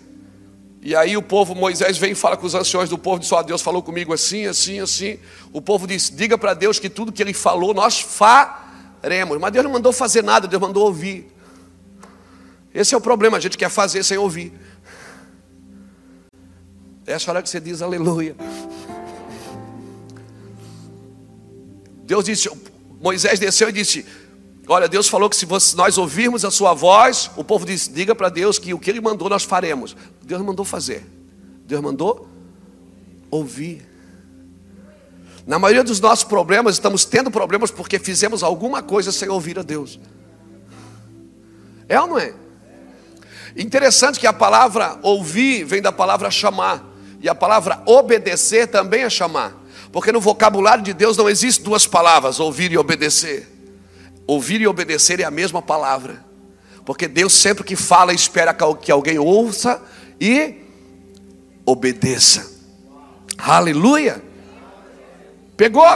E 0.82 0.96
aí 0.96 1.14
o 1.14 1.22
povo, 1.22 1.54
Moisés 1.54 1.98
vem 1.98 2.12
e 2.12 2.14
fala 2.14 2.36
com 2.36 2.46
os 2.46 2.54
anciões 2.54 2.88
do 2.88 2.96
povo, 2.96 3.20
diz: 3.20 3.30
Ó, 3.30 3.38
oh, 3.38 3.42
Deus 3.42 3.60
falou 3.60 3.82
comigo 3.82 4.14
assim, 4.14 4.46
assim, 4.46 4.80
assim. 4.80 5.18
O 5.52 5.60
povo 5.60 5.86
diz: 5.86 6.10
Diga 6.10 6.38
para 6.38 6.54
Deus 6.54 6.78
que 6.78 6.88
tudo 6.88 7.12
que 7.12 7.22
ele 7.22 7.34
falou 7.34 7.74
nós 7.74 8.00
faremos. 8.00 9.38
Mas 9.38 9.52
Deus 9.52 9.64
não 9.64 9.72
mandou 9.72 9.92
fazer 9.92 10.24
nada, 10.24 10.48
Deus 10.48 10.60
mandou 10.60 10.86
ouvir. 10.86 11.30
Esse 12.72 12.94
é 12.94 12.96
o 12.96 13.00
problema, 13.00 13.36
a 13.36 13.40
gente 13.40 13.58
quer 13.58 13.68
fazer 13.68 14.02
sem 14.02 14.16
ouvir. 14.16 14.54
Essa 17.06 17.30
hora 17.30 17.42
que 17.42 17.50
você 17.50 17.60
diz 17.60 17.82
aleluia. 17.82 18.34
Deus 22.04 22.24
disse, 22.24 22.50
Moisés 23.00 23.38
desceu 23.38 23.68
e 23.68 23.72
disse: 23.72 24.06
Olha, 24.72 24.88
Deus 24.88 25.08
falou 25.08 25.28
que 25.28 25.34
se 25.34 25.48
nós 25.74 25.98
ouvirmos 25.98 26.44
a 26.44 26.50
sua 26.50 26.72
voz, 26.74 27.28
o 27.34 27.42
povo 27.42 27.66
diz: 27.66 27.90
diga 27.92 28.14
para 28.14 28.28
Deus 28.28 28.56
que 28.56 28.72
o 28.72 28.78
que 28.78 28.88
Ele 28.88 29.00
mandou 29.00 29.28
nós 29.28 29.42
faremos. 29.42 29.96
Deus 30.22 30.40
mandou 30.42 30.64
fazer. 30.64 31.04
Deus 31.66 31.82
mandou 31.82 32.28
ouvir. 33.32 33.84
Na 35.44 35.58
maioria 35.58 35.82
dos 35.82 35.98
nossos 35.98 36.22
problemas, 36.22 36.76
estamos 36.76 37.04
tendo 37.04 37.32
problemas 37.32 37.72
porque 37.72 37.98
fizemos 37.98 38.44
alguma 38.44 38.80
coisa 38.80 39.10
sem 39.10 39.28
ouvir 39.28 39.58
a 39.58 39.62
Deus. 39.62 39.98
É 41.88 42.00
ou 42.00 42.06
não 42.06 42.18
é? 42.20 42.32
Interessante 43.56 44.20
que 44.20 44.26
a 44.28 44.32
palavra 44.32 45.00
ouvir 45.02 45.64
vem 45.64 45.82
da 45.82 45.90
palavra 45.90 46.30
chamar, 46.30 46.88
e 47.20 47.28
a 47.28 47.34
palavra 47.34 47.82
obedecer 47.86 48.68
também 48.68 49.02
é 49.02 49.10
chamar, 49.10 49.52
porque 49.90 50.12
no 50.12 50.20
vocabulário 50.20 50.84
de 50.84 50.92
Deus 50.92 51.16
não 51.16 51.28
existe 51.28 51.60
duas 51.60 51.88
palavras, 51.88 52.38
ouvir 52.38 52.70
e 52.70 52.78
obedecer. 52.78 53.59
Ouvir 54.26 54.60
e 54.60 54.66
obedecer 54.66 55.20
é 55.20 55.24
a 55.24 55.30
mesma 55.30 55.60
palavra. 55.60 56.24
Porque 56.84 57.06
Deus 57.06 57.32
sempre 57.32 57.64
que 57.64 57.76
fala 57.76 58.12
espera 58.12 58.54
que 58.80 58.90
alguém 58.90 59.18
ouça 59.18 59.82
e 60.20 60.56
obedeça. 61.64 62.50
Aleluia. 63.38 64.22
Pegou? 65.56 65.86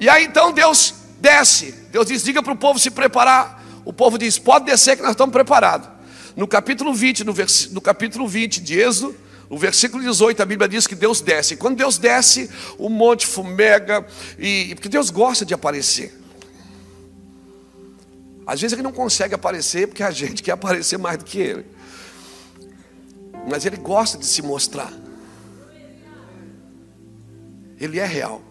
E 0.00 0.08
aí 0.08 0.24
então 0.24 0.52
Deus 0.52 0.94
desce. 1.20 1.72
Deus 1.90 2.06
diz: 2.06 2.22
diga 2.22 2.42
para 2.42 2.52
o 2.52 2.56
povo 2.56 2.78
se 2.78 2.90
preparar. 2.90 3.64
O 3.84 3.92
povo 3.92 4.18
diz: 4.18 4.38
pode 4.38 4.66
descer 4.66 4.96
que 4.96 5.02
nós 5.02 5.12
estamos 5.12 5.32
preparados. 5.32 5.88
No 6.36 6.46
capítulo 6.46 6.92
20, 6.92 7.24
no, 7.24 7.32
vers... 7.32 7.70
no 7.70 7.80
capítulo 7.80 8.28
20 8.28 8.60
de 8.60 8.78
Êxodo, 8.78 9.16
no 9.48 9.56
versículo 9.56 10.02
18, 10.02 10.42
a 10.42 10.44
Bíblia 10.44 10.68
diz 10.68 10.86
que 10.86 10.94
Deus 10.94 11.20
desce. 11.20 11.54
E 11.54 11.56
quando 11.56 11.76
Deus 11.76 11.98
desce, 11.98 12.50
o 12.76 12.88
monte 12.88 13.26
fumega, 13.26 14.06
e 14.38 14.74
porque 14.74 14.88
Deus 14.88 15.08
gosta 15.08 15.46
de 15.46 15.54
aparecer. 15.54 16.12
Às 18.46 18.60
vezes 18.60 18.72
ele 18.72 18.82
não 18.82 18.92
consegue 18.92 19.34
aparecer 19.34 19.88
porque 19.88 20.02
a 20.02 20.10
gente 20.10 20.40
quer 20.44 20.52
aparecer 20.52 20.98
mais 20.98 21.18
do 21.18 21.24
que 21.24 21.38
ele. 21.38 21.66
Mas 23.48 23.66
ele 23.66 23.76
gosta 23.76 24.16
de 24.16 24.26
se 24.26 24.42
mostrar. 24.42 24.92
Ele 27.78 27.98
é 27.98 28.06
real. 28.06 28.42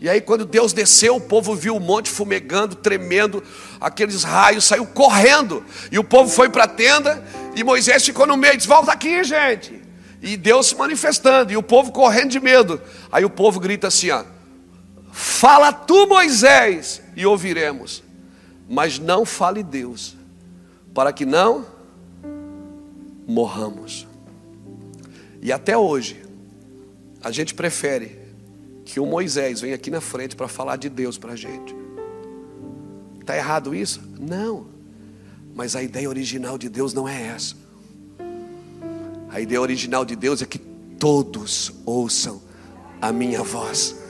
E 0.00 0.08
aí, 0.08 0.20
quando 0.20 0.44
Deus 0.44 0.72
desceu, 0.72 1.14
o 1.14 1.20
povo 1.20 1.54
viu 1.54 1.76
o 1.76 1.80
monte 1.80 2.10
fumegando, 2.10 2.74
tremendo, 2.74 3.40
aqueles 3.80 4.24
raios, 4.24 4.64
saiu 4.64 4.84
correndo. 4.84 5.64
E 5.92 5.98
o 5.98 6.02
povo 6.02 6.28
foi 6.28 6.48
para 6.48 6.64
a 6.64 6.68
tenda, 6.68 7.22
e 7.54 7.62
Moisés 7.62 8.04
ficou 8.04 8.26
no 8.26 8.36
meio, 8.36 8.56
disse: 8.56 8.66
Volta 8.68 8.90
aqui, 8.90 9.22
gente. 9.22 9.80
E 10.20 10.36
Deus 10.36 10.66
se 10.66 10.74
manifestando, 10.74 11.52
e 11.52 11.56
o 11.56 11.62
povo 11.62 11.92
correndo 11.92 12.30
de 12.30 12.40
medo. 12.40 12.80
Aí 13.12 13.24
o 13.24 13.30
povo 13.30 13.60
grita 13.60 13.86
assim: 13.86 14.10
ó, 14.10 14.24
Fala 15.12 15.70
tu, 15.74 16.06
Moisés, 16.06 17.02
e 17.14 17.26
ouviremos. 17.26 18.02
Mas 18.66 18.98
não 18.98 19.26
fale 19.26 19.62
Deus, 19.62 20.16
para 20.94 21.12
que 21.12 21.26
não 21.26 21.66
morramos. 23.26 24.08
E 25.42 25.52
até 25.52 25.76
hoje, 25.76 26.24
a 27.22 27.30
gente 27.30 27.52
prefere 27.54 28.18
que 28.86 28.98
o 28.98 29.04
Moisés 29.04 29.60
venha 29.60 29.74
aqui 29.74 29.90
na 29.90 30.00
frente 30.00 30.34
para 30.34 30.48
falar 30.48 30.76
de 30.76 30.88
Deus 30.88 31.18
para 31.18 31.34
a 31.34 31.36
gente. 31.36 31.76
Está 33.20 33.36
errado 33.36 33.74
isso? 33.74 34.00
Não. 34.18 34.66
Mas 35.54 35.76
a 35.76 35.82
ideia 35.82 36.08
original 36.08 36.56
de 36.56 36.70
Deus 36.70 36.94
não 36.94 37.06
é 37.06 37.28
essa. 37.28 37.54
A 39.28 39.40
ideia 39.40 39.60
original 39.60 40.04
de 40.06 40.16
Deus 40.16 40.40
é 40.40 40.46
que 40.46 40.58
todos 40.58 41.70
ouçam 41.84 42.40
a 43.00 43.12
minha 43.12 43.42
voz. 43.42 44.01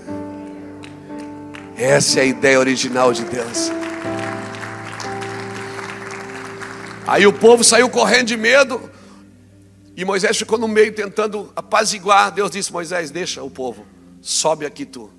Essa 1.83 2.21
é 2.21 2.23
a 2.23 2.27
ideia 2.27 2.61
original 2.61 3.13
de 3.13 3.25
Deus. 3.25 3.69
Aí 7.05 7.27
o 7.27 7.33
povo 7.33 7.65
saiu 7.65 7.91
correndo 7.91 8.29
de 8.29 8.37
medo. 8.37 8.89
E 9.97 10.05
Moisés 10.05 10.39
ficou 10.39 10.57
no 10.57 10.69
meio 10.69 10.95
tentando 10.95 11.51
apaziguar. 11.57 12.31
Deus 12.31 12.53
disse: 12.53 12.73
Moisés, 12.73 13.11
deixa 13.11 13.43
o 13.43 13.51
povo 13.51 13.85
sobe 14.21 14.65
aqui 14.65 14.87
tu. 14.87 15.11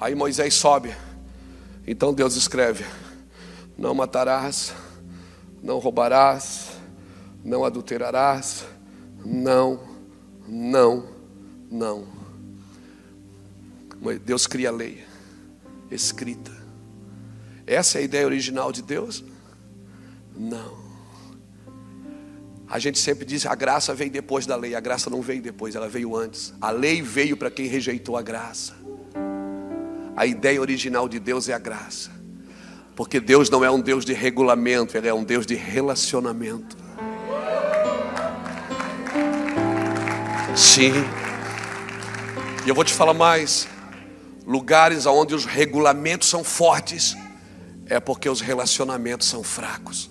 Aí 0.00 0.14
Moisés 0.14 0.54
sobe. 0.54 0.94
Então 1.84 2.14
Deus 2.14 2.36
escreve: 2.36 2.84
Não 3.76 3.92
matarás, 3.92 4.72
não 5.60 5.80
roubarás, 5.80 6.68
não 7.44 7.64
adulterarás, 7.64 8.64
não, 9.24 9.80
não, 10.46 11.08
não. 11.68 12.06
Deus 14.24 14.46
cria 14.46 14.68
a 14.68 14.72
lei 14.72 15.05
escrita. 15.90 16.52
Essa 17.66 17.98
é 17.98 18.00
a 18.02 18.04
ideia 18.04 18.26
original 18.26 18.70
de 18.70 18.82
Deus? 18.82 19.24
Não. 20.36 20.86
A 22.68 22.78
gente 22.78 22.98
sempre 22.98 23.24
diz 23.24 23.46
a 23.46 23.54
graça 23.54 23.94
vem 23.94 24.08
depois 24.08 24.44
da 24.44 24.56
lei. 24.56 24.74
A 24.74 24.80
graça 24.80 25.08
não 25.08 25.22
veio 25.22 25.40
depois, 25.40 25.74
ela 25.74 25.88
veio 25.88 26.16
antes. 26.16 26.52
A 26.60 26.70
lei 26.70 27.00
veio 27.00 27.36
para 27.36 27.50
quem 27.50 27.66
rejeitou 27.66 28.16
a 28.16 28.22
graça. 28.22 28.74
A 30.16 30.26
ideia 30.26 30.60
original 30.60 31.08
de 31.08 31.18
Deus 31.18 31.48
é 31.48 31.52
a 31.52 31.58
graça. 31.58 32.10
Porque 32.96 33.20
Deus 33.20 33.50
não 33.50 33.64
é 33.64 33.70
um 33.70 33.80
Deus 33.80 34.04
de 34.04 34.14
regulamento, 34.14 34.96
Ele 34.96 35.06
é 35.06 35.14
um 35.14 35.22
Deus 35.22 35.46
de 35.46 35.54
relacionamento. 35.54 36.76
Sim. 40.56 40.92
E 42.64 42.68
eu 42.68 42.74
vou 42.74 42.82
te 42.82 42.94
falar 42.94 43.12
mais. 43.12 43.68
Lugares 44.46 45.06
onde 45.06 45.34
os 45.34 45.44
regulamentos 45.44 46.28
são 46.28 46.44
fortes, 46.44 47.16
é 47.86 47.98
porque 47.98 48.28
os 48.28 48.40
relacionamentos 48.40 49.26
são 49.26 49.42
fracos. 49.42 50.08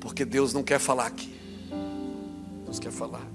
Porque 0.00 0.24
Deus 0.24 0.52
não 0.52 0.64
quer 0.64 0.80
falar 0.80 1.06
aqui. 1.06 1.32
Deus 2.64 2.80
quer 2.80 2.90
falar 2.90 3.18
aqui. 3.18 3.32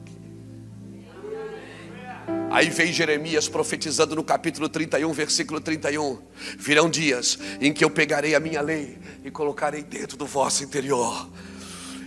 Aí 2.49 2.69
vem 2.69 2.91
Jeremias 2.91 3.47
profetizando 3.47 4.15
no 4.15 4.23
capítulo 4.23 4.67
31, 4.67 5.13
versículo 5.13 5.61
31. 5.61 6.17
Virão 6.57 6.89
dias 6.89 7.39
em 7.61 7.71
que 7.71 7.85
eu 7.85 7.89
pegarei 7.89 8.35
a 8.35 8.39
minha 8.39 8.61
lei 8.61 8.97
e 9.23 9.31
colocarei 9.31 9.83
dentro 9.83 10.17
do 10.17 10.25
vosso 10.25 10.63
interior. 10.63 11.29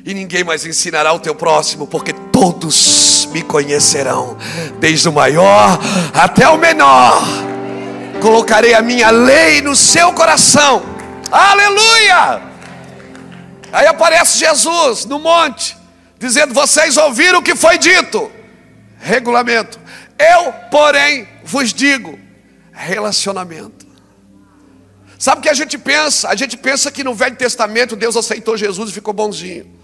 E 0.05 0.13
ninguém 0.13 0.45
mais 0.45 0.65
ensinará 0.67 1.13
o 1.13 1.21
teu 1.21 1.35
próximo, 1.35 1.87
porque 1.87 2.13
todos 2.41 3.29
me 3.33 3.43
conhecerão, 3.43 4.39
desde 4.79 5.11
o 5.11 5.13
maior 5.13 5.79
até 6.15 6.49
o 6.49 6.57
menor. 6.57 7.23
Colocarei 8.23 8.73
a 8.73 8.81
minha 8.81 9.11
lei 9.11 9.61
no 9.61 9.77
seu 9.77 10.11
coração. 10.15 10.83
Aleluia! 11.31 12.41
Aí 13.71 13.87
aparece 13.87 14.39
Jesus 14.39 15.05
no 15.05 15.19
monte, 15.19 15.77
dizendo: 16.19 16.55
Vocês 16.55 16.97
ouviram 16.97 17.41
o 17.41 17.43
que 17.43 17.55
foi 17.55 17.77
dito? 17.77 18.33
Regulamento. 18.99 19.79
Eu, 20.19 20.51
porém, 20.71 21.29
vos 21.45 21.75
digo: 21.75 22.19
relacionamento. 22.73 23.87
Sabe 25.19 25.41
o 25.41 25.43
que 25.43 25.51
a 25.51 25.55
gente 25.55 25.77
pensa? 25.77 26.31
A 26.31 26.35
gente 26.35 26.57
pensa 26.57 26.91
que 26.91 27.05
no 27.05 27.15
Velho 27.15 27.37
Testamento 27.37 27.95
Deus 27.95 28.17
aceitou 28.17 28.57
Jesus 28.57 28.89
e 28.89 28.95
ficou 28.95 29.13
bonzinho. 29.13 29.80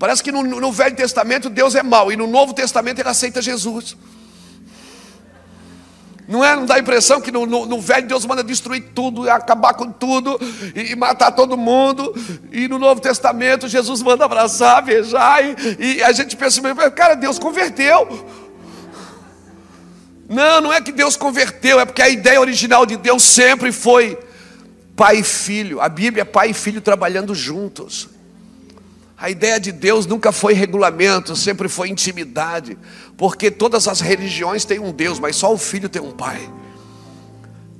Parece 0.00 0.22
que 0.22 0.32
no, 0.32 0.42
no 0.42 0.72
Velho 0.72 0.96
Testamento 0.96 1.50
Deus 1.50 1.74
é 1.74 1.82
mau 1.82 2.10
e 2.10 2.16
no 2.16 2.26
Novo 2.26 2.54
Testamento 2.54 3.00
ele 3.00 3.08
aceita 3.10 3.42
Jesus. 3.42 3.94
Não 6.26 6.42
é? 6.42 6.56
Não 6.56 6.64
dá 6.64 6.76
a 6.76 6.78
impressão 6.78 7.20
que 7.20 7.30
no, 7.30 7.44
no, 7.44 7.66
no, 7.66 7.80
velho 7.80 8.06
Deus 8.06 8.24
manda 8.24 8.42
destruir 8.42 8.92
tudo, 8.94 9.28
acabar 9.28 9.74
com 9.74 9.90
tudo 9.90 10.40
e, 10.74 10.92
e, 10.92 10.96
matar 10.96 11.32
todo 11.32 11.54
mundo. 11.54 12.14
E 12.50 12.66
no 12.66 12.78
Novo 12.78 13.00
Testamento 13.00 13.68
Jesus 13.68 14.00
manda 14.00 14.24
abraçar, 14.24 14.80
beijar. 14.82 15.44
E, 15.44 15.96
e 15.96 16.02
a 16.02 16.12
gente 16.12 16.34
pensa, 16.34 16.62
cara, 16.92 17.14
Deus 17.14 17.38
converteu. 17.38 18.26
Não, 20.28 20.62
não 20.62 20.72
é 20.72 20.80
que 20.80 20.92
Deus 20.92 21.14
converteu, 21.14 21.78
é 21.78 21.84
porque 21.84 22.00
a 22.00 22.08
ideia 22.08 22.40
original 22.40 22.86
de 22.86 22.96
Deus 22.96 23.22
sempre 23.22 23.70
foi 23.70 24.18
pai 24.96 25.18
e 25.18 25.24
filho. 25.24 25.78
A 25.78 25.90
Bíblia 25.90 26.22
é 26.22 26.24
pai 26.24 26.50
e 26.50 26.54
filho 26.54 26.80
trabalhando 26.80 27.34
juntos. 27.34 28.08
A 29.20 29.28
ideia 29.28 29.60
de 29.60 29.70
Deus 29.70 30.06
nunca 30.06 30.32
foi 30.32 30.54
regulamento, 30.54 31.36
sempre 31.36 31.68
foi 31.68 31.90
intimidade, 31.90 32.78
porque 33.18 33.50
todas 33.50 33.86
as 33.86 34.00
religiões 34.00 34.64
têm 34.64 34.78
um 34.78 34.90
Deus, 34.90 35.18
mas 35.18 35.36
só 35.36 35.52
o 35.52 35.58
filho 35.58 35.90
tem 35.90 36.00
um 36.00 36.10
pai. 36.10 36.50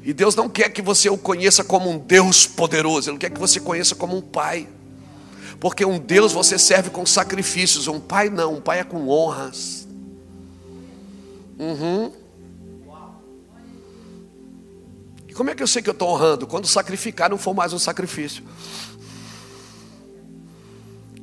E 0.03 0.13
Deus 0.13 0.37
não 0.37 0.51
quer 0.51 0.69
que 0.69 0.83
você 0.83 1.09
o 1.09 1.17
conheça 1.17 1.65
como 1.65 1.89
um 1.89 1.97
Deus 1.97 2.47
poderoso, 2.47 3.11
Ele 3.11 3.17
quer 3.17 3.31
que 3.31 3.41
você 3.41 3.59
conheça 3.59 3.95
como 3.95 4.15
um 4.15 4.21
pai. 4.21 4.69
Porque 5.59 5.83
um 5.83 5.99
Deus 5.99 6.31
você 6.31 6.59
serve 6.59 6.91
com 6.91 7.07
sacrifícios, 7.07 7.89
um 7.89 7.99
pai 7.99 8.29
não, 8.29 8.57
um 8.57 8.61
pai 8.61 8.81
é 8.81 8.85
com 8.85 9.09
honras. 9.09 9.89
Uhum. 11.59 12.13
E 15.27 15.33
como 15.33 15.49
é 15.49 15.55
que 15.55 15.63
eu 15.63 15.67
sei 15.67 15.81
que 15.81 15.89
eu 15.89 15.93
estou 15.93 16.11
honrando? 16.11 16.47
Quando 16.47 16.67
sacrificar 16.67 17.31
não 17.31 17.39
for 17.39 17.55
mais 17.55 17.73
um 17.73 17.79
sacrifício. 17.79 18.45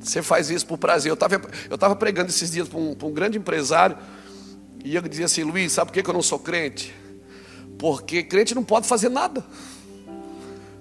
Você 0.00 0.22
faz 0.22 0.50
isso 0.50 0.66
por 0.66 0.78
prazer. 0.78 1.10
Eu 1.10 1.14
estava 1.14 1.40
eu 1.68 1.78
tava 1.78 1.96
pregando 1.96 2.28
esses 2.28 2.50
dias 2.50 2.68
para 2.68 2.78
um, 2.78 2.96
um, 3.02 3.12
grande 3.12 3.38
empresário. 3.38 3.96
E 4.84 4.94
eu 4.94 5.02
dizia 5.02 5.26
assim, 5.26 5.42
Luiz, 5.42 5.72
sabe 5.72 5.90
por 5.90 6.02
que 6.02 6.08
eu 6.08 6.14
não 6.14 6.22
sou 6.22 6.38
crente? 6.38 6.94
Porque 7.78 8.22
crente 8.22 8.54
não 8.54 8.64
pode 8.64 8.86
fazer 8.86 9.08
nada. 9.08 9.44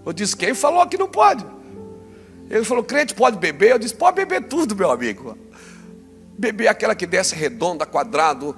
Eu 0.05 0.13
disse, 0.13 0.35
quem 0.35 0.53
falou 0.53 0.85
que 0.87 0.97
não 0.97 1.07
pode? 1.07 1.45
Ele 2.49 2.63
falou, 2.63 2.83
crente 2.83 3.13
pode 3.13 3.37
beber? 3.37 3.71
Eu 3.71 3.79
disse, 3.79 3.93
pode 3.93 4.15
beber 4.15 4.47
tudo, 4.47 4.75
meu 4.75 4.89
amigo. 4.89 5.37
Beber 6.37 6.67
aquela 6.67 6.95
que 6.95 7.05
desce 7.05 7.35
redonda, 7.35 7.85
quadrado. 7.85 8.55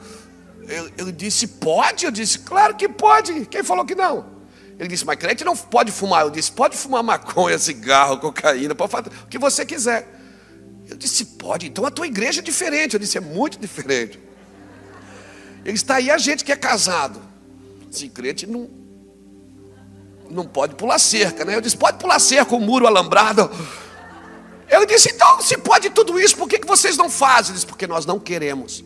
Eu, 0.68 0.90
eu 0.98 1.12
disse, 1.12 1.48
pode? 1.48 2.06
Eu 2.06 2.12
disse, 2.12 2.40
claro 2.40 2.76
que 2.76 2.88
pode. 2.88 3.46
Quem 3.48 3.64
falou 3.64 3.86
que 3.86 3.96
não? 3.96 4.38
Ele 4.78 4.88
disse, 4.88 5.06
mas 5.06 5.18
crente 5.18 5.44
não 5.44 5.58
pode 5.58 5.92
fumar. 5.92 6.24
Eu 6.24 6.30
disse, 6.30 6.52
pode 6.52 6.78
fumar 6.78 7.02
maconha, 7.02 7.58
cigarro, 7.58 8.20
cocaína, 8.20 8.76
pode 8.76 8.92
fazer 8.92 9.10
o 9.10 9.28
que 9.28 9.40
você 9.40 9.66
quiser. 9.66 10.19
Eu 10.90 10.98
disse, 10.98 11.24
pode, 11.24 11.68
então 11.68 11.86
a 11.86 11.92
tua 11.92 12.08
igreja 12.08 12.42
é 12.42 12.44
diferente. 12.44 12.96
Eu 12.96 13.00
disse, 13.00 13.18
é 13.18 13.22
muito 13.22 13.60
diferente. 13.60 14.20
Ele 15.64 15.76
está 15.76 15.96
aí 15.96 16.10
a 16.10 16.18
gente 16.18 16.44
que 16.44 16.52
é 16.52 16.56
casado. 16.56 17.22
Se 17.92 18.10
crente 18.10 18.48
não. 18.48 18.70
não 20.30 20.48
pode 20.48 20.76
pular 20.76 20.98
cerca, 20.98 21.46
né? 21.46 21.56
Eu 21.56 21.62
disse, 21.62 21.78
pode 21.78 22.00
pular 22.00 22.20
cerca, 22.20 22.56
o 22.56 22.60
muro 22.60 22.88
alambrado. 22.88 23.50
Eu 24.68 24.86
disse, 24.86 25.12
então, 25.14 25.42
se 25.42 25.58
pode 25.58 25.90
tudo 25.92 26.20
isso, 26.20 26.36
por 26.36 26.48
que, 26.48 26.58
que 26.58 26.68
vocês 26.68 26.98
não 26.98 27.10
fazem? 27.10 27.52
Ele 27.52 27.56
disse, 27.56 27.66
porque 27.66 27.86
nós 27.86 28.06
não 28.06 28.20
queremos. 28.20 28.84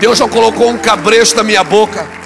Deus 0.00 0.18
não 0.18 0.28
colocou 0.28 0.68
um 0.68 0.78
cabresto 0.78 1.36
na 1.36 1.42
minha 1.42 1.62
boca. 1.64 2.19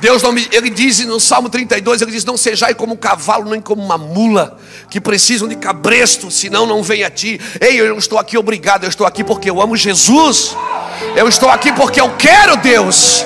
Deus 0.00 0.22
não 0.22 0.32
me, 0.32 0.46
ele 0.52 0.68
diz 0.68 1.00
no 1.06 1.18
Salmo 1.18 1.48
32, 1.48 2.02
ele 2.02 2.10
diz: 2.10 2.24
Não 2.24 2.36
sejai 2.36 2.74
como 2.74 2.94
um 2.94 2.96
cavalo, 2.96 3.50
nem 3.50 3.60
como 3.60 3.82
uma 3.82 3.96
mula, 3.96 4.58
que 4.90 5.00
precisam 5.00 5.48
de 5.48 5.56
cabresto, 5.56 6.30
senão 6.30 6.66
não 6.66 6.82
vem 6.82 7.02
a 7.02 7.10
ti. 7.10 7.40
Ei, 7.60 7.80
eu 7.80 7.88
não 7.88 7.98
estou 7.98 8.18
aqui 8.18 8.36
obrigado, 8.36 8.84
eu 8.84 8.88
estou 8.88 9.06
aqui 9.06 9.24
porque 9.24 9.48
eu 9.48 9.60
amo 9.60 9.76
Jesus. 9.76 10.54
Eu 11.14 11.28
estou 11.28 11.48
aqui 11.50 11.72
porque 11.72 12.00
eu 12.00 12.14
quero 12.16 12.56
Deus. 12.56 13.24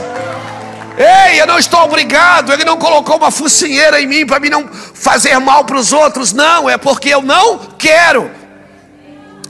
Ei, 0.97 1.41
eu 1.41 1.47
não 1.47 1.59
estou 1.59 1.81
obrigado. 1.81 2.53
Ele 2.53 2.65
não 2.65 2.77
colocou 2.77 3.17
uma 3.17 3.31
focinheira 3.31 4.01
em 4.01 4.07
mim 4.07 4.27
para 4.27 4.39
mim 4.39 4.51
não 4.51 4.69
fazer 4.69 5.39
mal 5.39 5.65
para 5.65 5.77
os 5.77 5.93
outros. 5.93 6.33
Não, 6.33 6.69
é 6.69 6.77
porque 6.77 7.09
eu 7.09 7.23
não 7.23 7.59
quero. 7.79 8.31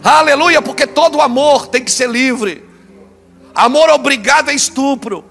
Aleluia, 0.03 0.63
porque 0.63 0.87
todo 0.87 1.21
amor 1.21 1.67
tem 1.67 1.85
que 1.85 1.91
ser 1.91 2.09
livre. 2.09 2.65
Amor 3.55 3.91
obrigado 3.91 4.51
é 4.51 4.55
estupro. 4.55 5.25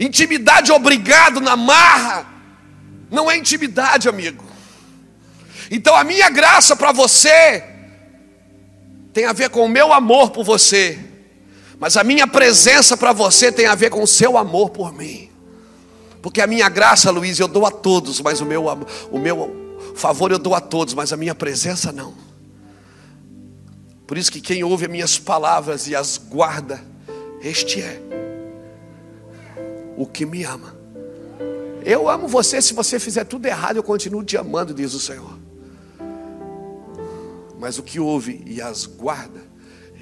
Intimidade 0.00 0.72
obrigado 0.72 1.40
na 1.40 1.54
marra 1.56 2.30
não 3.10 3.30
é 3.30 3.36
intimidade, 3.36 4.08
amigo. 4.08 4.44
Então 5.70 5.94
a 5.94 6.04
minha 6.04 6.30
graça 6.30 6.76
para 6.76 6.92
você 6.92 7.64
tem 9.12 9.24
a 9.24 9.32
ver 9.32 9.50
com 9.50 9.64
o 9.64 9.68
meu 9.68 9.92
amor 9.92 10.30
por 10.30 10.44
você, 10.44 10.98
mas 11.78 11.96
a 11.96 12.04
minha 12.04 12.26
presença 12.26 12.96
para 12.96 13.12
você 13.12 13.50
tem 13.50 13.66
a 13.66 13.74
ver 13.74 13.90
com 13.90 14.02
o 14.02 14.06
seu 14.06 14.38
amor 14.38 14.70
por 14.70 14.92
mim. 14.92 15.28
Porque 16.22 16.40
a 16.40 16.46
minha 16.46 16.68
graça, 16.68 17.10
Luiz, 17.10 17.40
eu 17.40 17.48
dou 17.48 17.66
a 17.66 17.70
todos, 17.70 18.20
mas 18.20 18.40
o 18.40 18.46
meu, 18.46 18.66
o 19.10 19.18
meu 19.18 19.74
favor 19.96 20.30
eu 20.30 20.38
dou 20.38 20.54
a 20.54 20.60
todos, 20.60 20.94
mas 20.94 21.12
a 21.12 21.16
minha 21.16 21.34
presença 21.34 21.90
não. 21.90 22.14
Por 24.06 24.18
isso 24.18 24.30
que 24.30 24.40
quem 24.40 24.62
ouve 24.62 24.84
as 24.84 24.90
minhas 24.90 25.18
palavras 25.18 25.86
e 25.88 25.96
as 25.96 26.18
guarda, 26.18 26.84
este 27.42 27.80
é 27.80 28.29
o 30.00 30.06
que 30.06 30.24
me 30.24 30.42
ama. 30.44 30.74
Eu 31.84 32.08
amo 32.08 32.26
você, 32.26 32.62
se 32.62 32.72
você 32.72 32.98
fizer 32.98 33.24
tudo 33.24 33.44
errado, 33.44 33.76
eu 33.76 33.82
continuo 33.82 34.24
te 34.24 34.34
amando, 34.34 34.72
diz 34.72 34.94
o 34.94 35.00
Senhor. 35.00 35.38
Mas 37.58 37.78
o 37.78 37.82
que 37.82 38.00
ouve 38.00 38.42
e 38.46 38.62
as 38.62 38.86
guarda, 38.86 39.42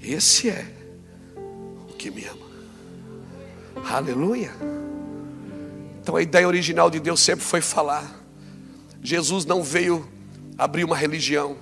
esse 0.00 0.50
é 0.50 0.64
o 1.90 1.94
que 1.94 2.12
me 2.12 2.24
ama. 2.24 2.46
Aleluia. 3.90 4.52
Então 6.00 6.14
a 6.14 6.22
ideia 6.22 6.46
original 6.46 6.88
de 6.88 7.00
Deus 7.00 7.18
sempre 7.18 7.44
foi 7.44 7.60
falar. 7.60 8.24
Jesus 9.02 9.44
não 9.44 9.64
veio 9.64 10.08
abrir 10.56 10.84
uma 10.84 10.96
religião. 10.96 11.56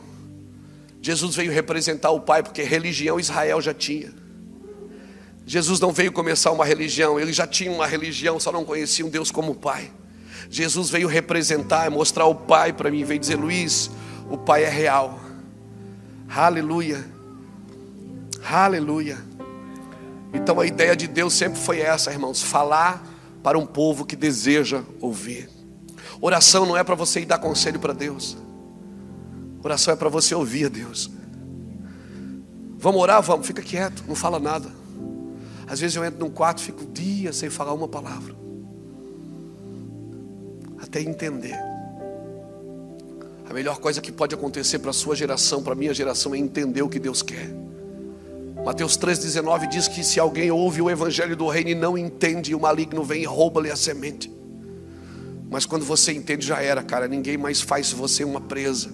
Jesus 1.01 1.35
veio 1.35 1.51
representar 1.51 2.11
o 2.11 2.21
Pai, 2.21 2.43
porque 2.43 2.63
religião 2.63 3.19
Israel 3.19 3.63
já 3.63 3.73
tinha. 3.73 4.13
Jesus 5.47 5.79
não 5.79 5.93
veio 5.93 6.11
começar 6.11 6.51
uma 6.51 6.65
religião, 6.65 7.21
ele 7.21 7.33
já 7.33 7.47
tinha 7.47 7.71
uma 7.71 7.87
religião, 7.87 8.41
só 8.41 8.51
não 8.51 8.65
conhecia 8.65 9.07
um 9.07 9.09
Deus 9.09 9.31
como 9.31 9.55
Pai. 9.55 9.93
Jesus 10.51 10.91
veio 10.91 11.07
representar, 11.07 11.89
mostrar 11.89 12.27
o 12.27 12.35
Pai 12.35 12.73
para 12.73 12.91
mim, 12.91 13.05
veio 13.05 13.21
dizer: 13.21 13.37
Luiz, 13.37 13.89
o 14.29 14.37
Pai 14.37 14.65
é 14.65 14.69
real. 14.69 15.21
Aleluia. 16.29 17.07
Aleluia. 18.45 19.19
Então 20.35 20.59
a 20.59 20.67
ideia 20.67 20.97
de 20.97 21.07
Deus 21.07 21.33
sempre 21.33 21.61
foi 21.61 21.79
essa, 21.79 22.11
irmãos: 22.11 22.43
falar 22.43 23.07
para 23.41 23.57
um 23.57 23.65
povo 23.65 24.05
que 24.05 24.17
deseja 24.17 24.83
ouvir. 25.01 25.49
Oração 26.21 26.67
não 26.67 26.77
é 26.77 26.83
para 26.83 26.97
você 26.97 27.21
ir 27.21 27.27
dar 27.27 27.39
conselho 27.39 27.79
para 27.79 27.93
Deus. 27.93 28.37
Oração 29.63 29.95
é 29.95 29.97
para 29.97 30.09
você 30.09 30.35
ouvir 30.35 30.67
a 30.67 30.69
Deus. 30.69 31.09
Vamos 32.79 33.01
orar? 33.01 33.23
Vamos, 33.23 33.47
fica 33.47 33.63
quieto, 33.63 34.03
não 34.09 34.17
fala 34.17 34.41
nada. 34.41 34.86
Às 35.67 35.81
vezes 35.81 35.97
eu 35.97 36.05
entro 36.05 36.21
num 36.21 36.31
quarto, 36.31 36.61
fico 36.61 36.85
dias 36.87 37.37
sem 37.37 37.51
falar 37.51 37.73
uma 37.73 37.89
palavra. 37.89 38.35
Até 40.79 41.01
entender. 41.01 41.57
A 43.49 43.53
melhor 43.53 43.79
coisa 43.79 44.01
que 44.01 44.13
pode 44.13 44.35
acontecer 44.35 44.79
para 44.79 44.91
a 44.91 44.95
sua 44.95 45.17
geração, 45.17 45.63
para 45.63 45.73
a 45.73 45.77
minha 45.77 45.93
geração, 45.93 46.35
é 46.35 46.39
entender 46.39 46.83
o 46.83 46.89
que 46.89 46.99
Deus 46.99 47.23
quer. 47.23 47.51
Mateus 48.65 48.99
3,19 48.99 49.69
diz 49.69 49.87
que 49.87 50.03
se 50.03 50.19
alguém 50.19 50.51
ouve 50.51 50.83
o 50.83 50.91
evangelho 50.91 51.37
do 51.37 51.47
reino 51.49 51.71
e 51.71 51.75
não 51.75 51.97
entende, 51.97 52.55
o 52.55 52.61
maligno 52.61 53.05
vem 53.05 53.23
e 53.23 53.25
rouba-lhe 53.25 53.71
a 53.71 53.77
semente. 53.77 54.31
Mas 55.49 55.65
quando 55.65 55.85
você 55.85 56.13
entende, 56.13 56.45
já 56.45 56.61
era, 56.61 56.83
cara. 56.83 57.07
Ninguém 57.07 57.37
mais 57.37 57.61
faz 57.61 57.93
você 57.93 58.25
uma 58.25 58.41
presa. 58.41 58.91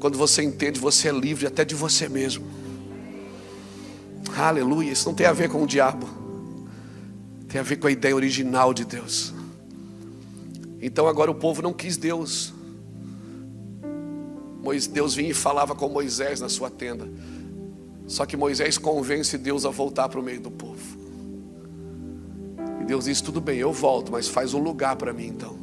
Quando 0.00 0.18
você 0.18 0.42
entende, 0.42 0.80
você 0.80 1.08
é 1.08 1.12
livre 1.12 1.46
até 1.46 1.64
de 1.64 1.74
você 1.74 2.08
mesmo. 2.08 2.44
Aleluia. 4.34 4.92
Isso 4.92 5.08
não 5.08 5.14
tem 5.14 5.26
a 5.26 5.32
ver 5.32 5.48
com 5.48 5.62
o 5.62 5.66
diabo. 5.66 6.08
Tem 7.48 7.60
a 7.60 7.64
ver 7.64 7.76
com 7.76 7.86
a 7.86 7.90
ideia 7.90 8.14
original 8.14 8.72
de 8.72 8.84
Deus. 8.84 9.32
Então 10.80 11.06
agora 11.06 11.30
o 11.30 11.34
povo 11.34 11.62
não 11.62 11.72
quis 11.72 11.96
Deus. 11.96 12.52
Deus 14.92 15.14
vinha 15.14 15.30
e 15.30 15.34
falava 15.34 15.74
com 15.74 15.88
Moisés 15.88 16.40
na 16.40 16.48
sua 16.48 16.68
tenda. 16.68 17.08
Só 18.06 18.26
que 18.26 18.36
Moisés 18.36 18.78
convence 18.78 19.36
Deus 19.38 19.64
a 19.64 19.70
voltar 19.70 20.08
para 20.08 20.20
o 20.20 20.22
meio 20.22 20.40
do 20.40 20.50
povo. 20.50 20.98
E 22.80 22.84
Deus 22.84 23.04
diz: 23.04 23.20
tudo 23.20 23.40
bem, 23.40 23.58
eu 23.58 23.72
volto, 23.72 24.12
mas 24.12 24.28
faz 24.28 24.54
um 24.54 24.58
lugar 24.58 24.96
para 24.96 25.12
mim 25.12 25.28
então. 25.28 25.56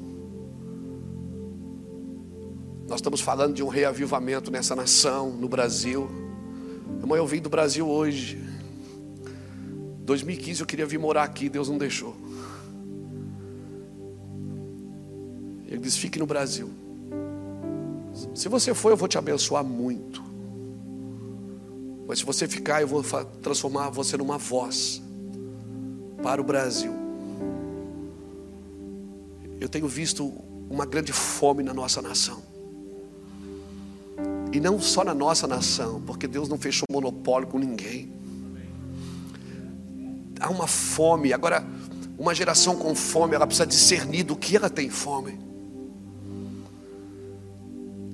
Nós 2.88 3.00
estamos 3.00 3.22
falando 3.22 3.54
de 3.54 3.64
um 3.64 3.68
reavivamento 3.68 4.52
nessa 4.52 4.76
nação, 4.76 5.32
no 5.32 5.48
Brasil. 5.48 6.10
Irmão, 7.00 7.18
eu 7.18 7.26
vim 7.26 7.42
do 7.42 7.50
Brasil 7.50 7.88
hoje. 7.88 8.53
2015 10.04 10.62
eu 10.62 10.68
queria 10.68 10.86
vir 10.86 11.00
morar 11.00 11.24
aqui, 11.24 11.48
Deus 11.50 11.70
não 11.70 11.78
deixou. 11.78 12.16
Ele 15.66 15.80
disse: 15.80 15.98
fique 15.98 16.20
no 16.20 16.26
Brasil. 16.26 16.70
Se 18.36 18.48
você 18.48 18.74
for, 18.74 18.92
eu 18.92 18.98
vou 18.98 19.08
te 19.08 19.18
abençoar 19.18 19.64
muito. 19.64 20.22
Mas 22.08 22.20
se 22.20 22.26
você 22.26 22.48
ficar, 22.48 22.82
eu 22.82 22.88
vou 22.88 23.02
transformar 23.42 23.90
você 23.90 24.18
numa 24.18 24.38
voz 24.38 25.02
para 26.22 26.42
o 26.42 26.44
Brasil. 26.44 26.94
Eu 29.60 29.70
tenho 29.70 29.88
visto 29.88 30.32
uma 30.70 30.86
grande 30.86 31.14
fome 31.14 31.64
na 31.64 31.74
nossa 31.74 32.02
nação. 32.02 32.44
E 34.52 34.60
não 34.60 34.80
só 34.80 35.04
na 35.04 35.14
nossa 35.14 35.48
nação, 35.48 36.02
porque 36.02 36.28
Deus 36.28 36.50
não 36.50 36.58
fechou 36.58 36.86
monopólio 36.92 37.48
com 37.48 37.58
ninguém 37.58 38.12
há 40.44 40.50
uma 40.50 40.68
fome. 40.68 41.32
Agora, 41.34 41.66
uma 42.18 42.36
geração 42.36 42.76
com 42.76 42.94
fome, 42.94 43.34
ela 43.34 43.48
precisa 43.48 43.66
discernir 43.66 44.24
do 44.24 44.36
que 44.36 44.56
ela 44.56 44.70
tem 44.70 44.90
fome. 44.90 45.40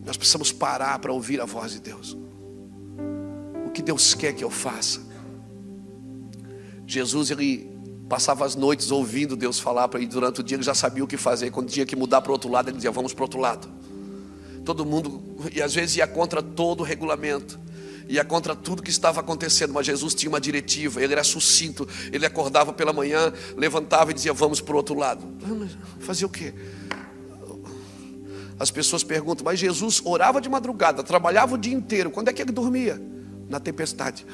Nós 0.05 0.15
precisamos 0.15 0.51
parar 0.51 0.97
para 0.99 1.11
ouvir 1.11 1.41
a 1.41 1.45
voz 1.45 1.73
de 1.73 1.79
Deus. 1.79 2.15
O 3.65 3.71
que 3.71 3.81
Deus 3.81 4.13
quer 4.13 4.33
que 4.33 4.43
eu 4.43 4.49
faça? 4.49 5.01
Jesus, 6.85 7.31
ele 7.31 7.69
passava 8.07 8.45
as 8.45 8.55
noites 8.55 8.89
ouvindo 8.89 9.35
Deus 9.35 9.59
falar 9.59 9.87
para 9.87 9.99
ele 9.99 10.09
durante 10.09 10.39
o 10.39 10.43
dia, 10.43 10.55
ele 10.55 10.63
já 10.63 10.73
sabia 10.73 11.03
o 11.03 11.07
que 11.07 11.17
fazer. 11.17 11.51
Quando 11.51 11.69
tinha 11.69 11.85
que 11.85 11.95
mudar 11.95 12.21
para 12.21 12.31
o 12.31 12.33
outro 12.33 12.49
lado, 12.49 12.69
ele 12.69 12.77
dizia: 12.77 12.91
Vamos 12.91 13.13
para 13.13 13.21
o 13.21 13.25
outro 13.25 13.39
lado. 13.39 13.67
Todo 14.65 14.85
mundo, 14.85 15.21
e 15.53 15.61
às 15.61 15.73
vezes 15.73 15.97
ia 15.97 16.07
contra 16.07 16.41
todo 16.41 16.81
o 16.81 16.83
regulamento 16.83 17.59
ia 18.09 18.25
contra 18.25 18.55
tudo 18.55 18.81
que 18.81 18.89
estava 18.89 19.19
acontecendo, 19.19 19.71
mas 19.71 19.85
Jesus 19.85 20.15
tinha 20.15 20.29
uma 20.29 20.41
diretiva, 20.41 21.01
ele 21.01 21.13
era 21.13 21.23
sucinto, 21.23 21.87
ele 22.11 22.25
acordava 22.25 22.73
pela 22.73 22.91
manhã, 22.91 23.31
levantava 23.55 24.09
e 24.09 24.13
dizia: 24.15 24.33
Vamos 24.33 24.59
para 24.59 24.73
o 24.73 24.77
outro 24.77 24.95
lado. 24.95 25.23
Fazia 25.99 26.25
o 26.25 26.29
quê? 26.29 26.53
As 28.59 28.71
pessoas 28.71 29.03
perguntam, 29.03 29.45
mas 29.45 29.59
Jesus 29.59 30.01
orava 30.03 30.41
de 30.41 30.49
madrugada, 30.49 31.03
trabalhava 31.03 31.53
o 31.53 31.57
dia 31.57 31.73
inteiro, 31.73 32.09
quando 32.09 32.27
é 32.27 32.33
que 32.33 32.41
ele 32.41 32.51
dormia? 32.51 32.99
Na 33.47 33.59
tempestade. 33.59 34.25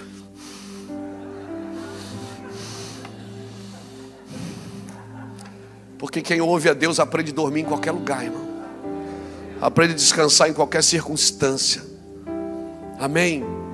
Porque 5.97 6.21
quem 6.21 6.41
ouve 6.41 6.69
a 6.69 6.73
Deus 6.73 6.99
aprende 6.99 7.31
a 7.31 7.35
dormir 7.35 7.61
em 7.61 7.65
qualquer 7.65 7.91
lugar, 7.91 8.23
irmão. 8.23 8.45
Aprende 9.61 9.93
a 9.93 9.95
descansar 9.95 10.49
em 10.49 10.53
qualquer 10.53 10.83
circunstância. 10.83 11.83
Amém. 12.99 13.64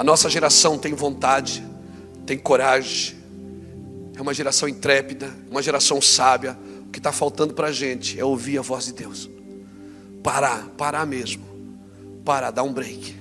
A 0.00 0.02
nossa 0.02 0.30
geração 0.30 0.78
tem 0.78 0.94
vontade, 0.94 1.62
tem 2.24 2.38
coragem, 2.38 3.16
é 4.16 4.22
uma 4.22 4.32
geração 4.32 4.66
intrépida, 4.66 5.30
uma 5.50 5.60
geração 5.60 6.00
sábia. 6.00 6.56
O 6.86 6.90
que 6.90 6.98
está 6.98 7.12
faltando 7.12 7.52
para 7.52 7.66
a 7.66 7.70
gente 7.70 8.18
é 8.18 8.24
ouvir 8.24 8.56
a 8.56 8.62
voz 8.62 8.86
de 8.86 8.94
Deus. 8.94 9.28
Parar, 10.22 10.68
parar 10.78 11.04
mesmo. 11.04 11.44
Parar, 12.24 12.50
dar 12.50 12.62
um 12.62 12.72
break. 12.72 13.14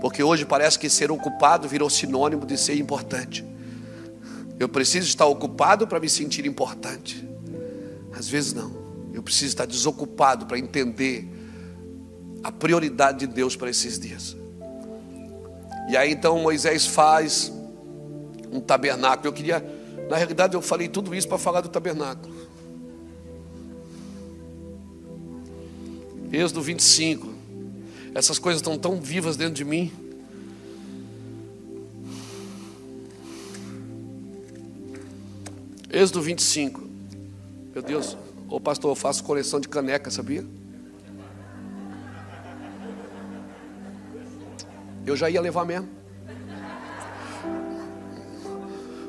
Porque 0.00 0.22
hoje 0.22 0.44
parece 0.44 0.78
que 0.78 0.88
ser 0.88 1.10
ocupado 1.10 1.66
virou 1.66 1.90
sinônimo 1.90 2.46
de 2.46 2.56
ser 2.56 2.76
importante. 2.78 3.44
Eu 4.60 4.68
preciso 4.68 5.08
estar 5.08 5.26
ocupado 5.26 5.88
para 5.88 5.98
me 5.98 6.08
sentir 6.08 6.46
importante. 6.46 7.28
Às 8.16 8.28
vezes 8.28 8.52
não. 8.52 9.10
Eu 9.12 9.24
preciso 9.24 9.48
estar 9.48 9.66
desocupado 9.66 10.46
para 10.46 10.56
entender 10.56 11.28
a 12.44 12.52
prioridade 12.52 13.26
de 13.26 13.26
Deus 13.26 13.56
para 13.56 13.68
esses 13.68 13.98
dias. 13.98 14.36
E 15.88 15.96
aí 15.96 16.12
então 16.12 16.38
Moisés 16.38 16.86
faz 16.86 17.52
um 18.50 18.60
tabernáculo. 18.60 19.28
Eu 19.28 19.32
queria, 19.32 19.64
na 20.08 20.16
realidade, 20.16 20.54
eu 20.54 20.62
falei 20.62 20.88
tudo 20.88 21.14
isso 21.14 21.28
para 21.28 21.38
falar 21.38 21.60
do 21.60 21.68
tabernáculo. 21.68 22.34
Êxodo 26.32 26.60
25. 26.60 27.34
Essas 28.14 28.38
coisas 28.38 28.60
estão 28.60 28.76
tão 28.76 29.00
vivas 29.00 29.36
dentro 29.36 29.54
de 29.54 29.64
mim. 29.64 29.92
Êxodo 35.90 36.20
25. 36.20 36.82
Meu 37.72 37.82
Deus, 37.82 38.16
ô 38.48 38.58
pastor, 38.58 38.90
eu 38.90 38.96
faço 38.96 39.22
coleção 39.22 39.60
de 39.60 39.68
caneca, 39.68 40.10
sabia? 40.10 40.44
Eu 45.06 45.16
já 45.16 45.30
ia 45.30 45.40
levar 45.40 45.64
mesmo. 45.64 45.88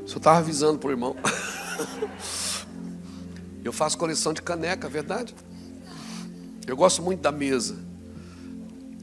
Só 0.06 0.18
estava 0.18 0.38
avisando 0.38 0.78
para 0.78 0.88
o 0.88 0.92
irmão. 0.92 1.16
Eu 3.64 3.74
faço 3.74 3.98
coleção 3.98 4.32
de 4.32 4.42
caneca, 4.42 4.88
verdade? 4.88 5.36
Eu 6.66 6.78
gosto 6.78 7.02
muito 7.02 7.20
da 7.20 7.32
mesa. 7.32 7.76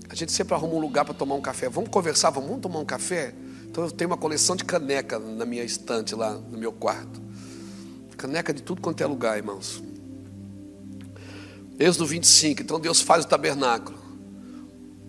A 0.09 0.15
gente 0.15 0.33
sempre 0.33 0.55
arruma 0.55 0.75
um 0.75 0.79
lugar 0.79 1.05
para 1.05 1.13
tomar 1.13 1.35
um 1.35 1.41
café. 1.41 1.69
Vamos 1.69 1.91
conversar, 1.91 2.31
vamos 2.31 2.61
tomar 2.61 2.79
um 2.79 2.85
café? 2.85 3.35
Então 3.65 3.85
eu 3.85 3.91
tenho 3.91 4.09
uma 4.09 4.17
coleção 4.17 4.55
de 4.55 4.65
caneca 4.65 5.19
na 5.19 5.45
minha 5.45 5.65
estante 5.65 6.15
lá 6.15 6.35
no 6.35 6.57
meu 6.57 6.73
quarto. 6.73 7.21
Caneca 8.17 8.55
de 8.55 8.63
tudo 8.63 8.81
quanto 8.81 9.03
é 9.03 9.07
lugar, 9.07 9.37
irmãos. 9.37 9.83
Êxodo 11.79 12.07
25. 12.07 12.63
Então 12.63 12.79
Deus 12.79 13.01
faz 13.01 13.25
o 13.25 13.29
tabernáculo. 13.29 14.04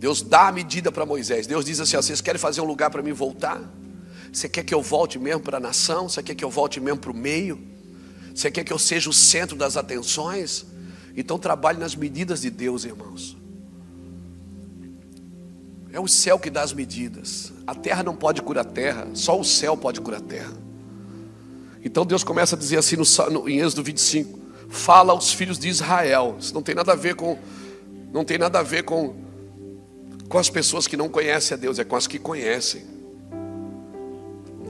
Deus 0.05 0.21
dá 0.21 0.49
a 0.49 0.51
medida 0.51 0.91
para 0.91 1.03
Moisés. 1.03 1.47
Deus 1.47 1.65
diz 1.65 1.79
assim: 1.79 1.97
vocês 1.97 2.21
querem 2.21 2.39
fazer 2.39 2.61
um 2.61 2.65
lugar 2.65 2.91
para 2.91 3.01
mim 3.01 3.11
voltar? 3.11 3.59
Você 4.31 4.47
quer 4.47 4.63
que 4.63 4.71
eu 4.71 4.79
volte 4.79 5.17
mesmo 5.17 5.41
para 5.41 5.57
a 5.57 5.59
nação? 5.59 6.07
Você 6.07 6.21
quer 6.21 6.35
que 6.35 6.45
eu 6.45 6.49
volte 6.51 6.79
mesmo 6.79 6.99
para 6.99 7.09
o 7.09 7.15
meio? 7.15 7.59
Você 8.31 8.51
quer 8.51 8.63
que 8.63 8.71
eu 8.71 8.77
seja 8.77 9.09
o 9.09 9.13
centro 9.13 9.57
das 9.57 9.75
atenções? 9.75 10.63
Então 11.17 11.39
trabalhe 11.39 11.79
nas 11.79 11.95
medidas 11.95 12.41
de 12.41 12.51
Deus, 12.51 12.85
irmãos. 12.85 13.35
É 15.91 15.99
o 15.99 16.07
céu 16.07 16.37
que 16.37 16.51
dá 16.51 16.61
as 16.61 16.71
medidas. 16.71 17.51
A 17.65 17.73
terra 17.73 18.03
não 18.03 18.15
pode 18.15 18.43
curar 18.43 18.61
a 18.61 18.69
terra, 18.69 19.07
só 19.15 19.39
o 19.39 19.43
céu 19.43 19.75
pode 19.75 19.99
curar 20.01 20.19
a 20.19 20.23
terra. 20.23 20.53
Então 21.83 22.05
Deus 22.05 22.23
começa 22.23 22.55
a 22.55 22.59
dizer 22.59 22.77
assim 22.77 22.95
no, 22.95 23.05
no, 23.31 23.49
em 23.49 23.57
Êxodo 23.57 23.81
25: 23.81 24.37
Fala 24.69 25.13
aos 25.13 25.33
filhos 25.33 25.57
de 25.57 25.67
Israel. 25.67 26.35
Isso 26.39 26.53
não 26.53 26.61
tem 26.61 26.75
nada 26.75 26.91
a 26.91 26.95
ver 26.95 27.15
com, 27.15 27.39
não 28.13 28.23
tem 28.23 28.37
nada 28.37 28.59
a 28.59 28.61
ver 28.61 28.83
com, 28.83 29.24
com 30.27 30.37
as 30.37 30.49
pessoas 30.49 30.87
que 30.87 30.97
não 30.97 31.07
conhecem 31.07 31.55
a 31.55 31.57
Deus, 31.59 31.79
é 31.79 31.83
com 31.83 31.95
as 31.95 32.07
que 32.07 32.17
conhecem. 32.19 32.83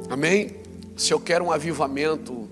Amém? 0.10 0.56
Se 0.96 1.14
eu 1.14 1.20
quero 1.20 1.46
um 1.46 1.52
avivamento, 1.52 2.48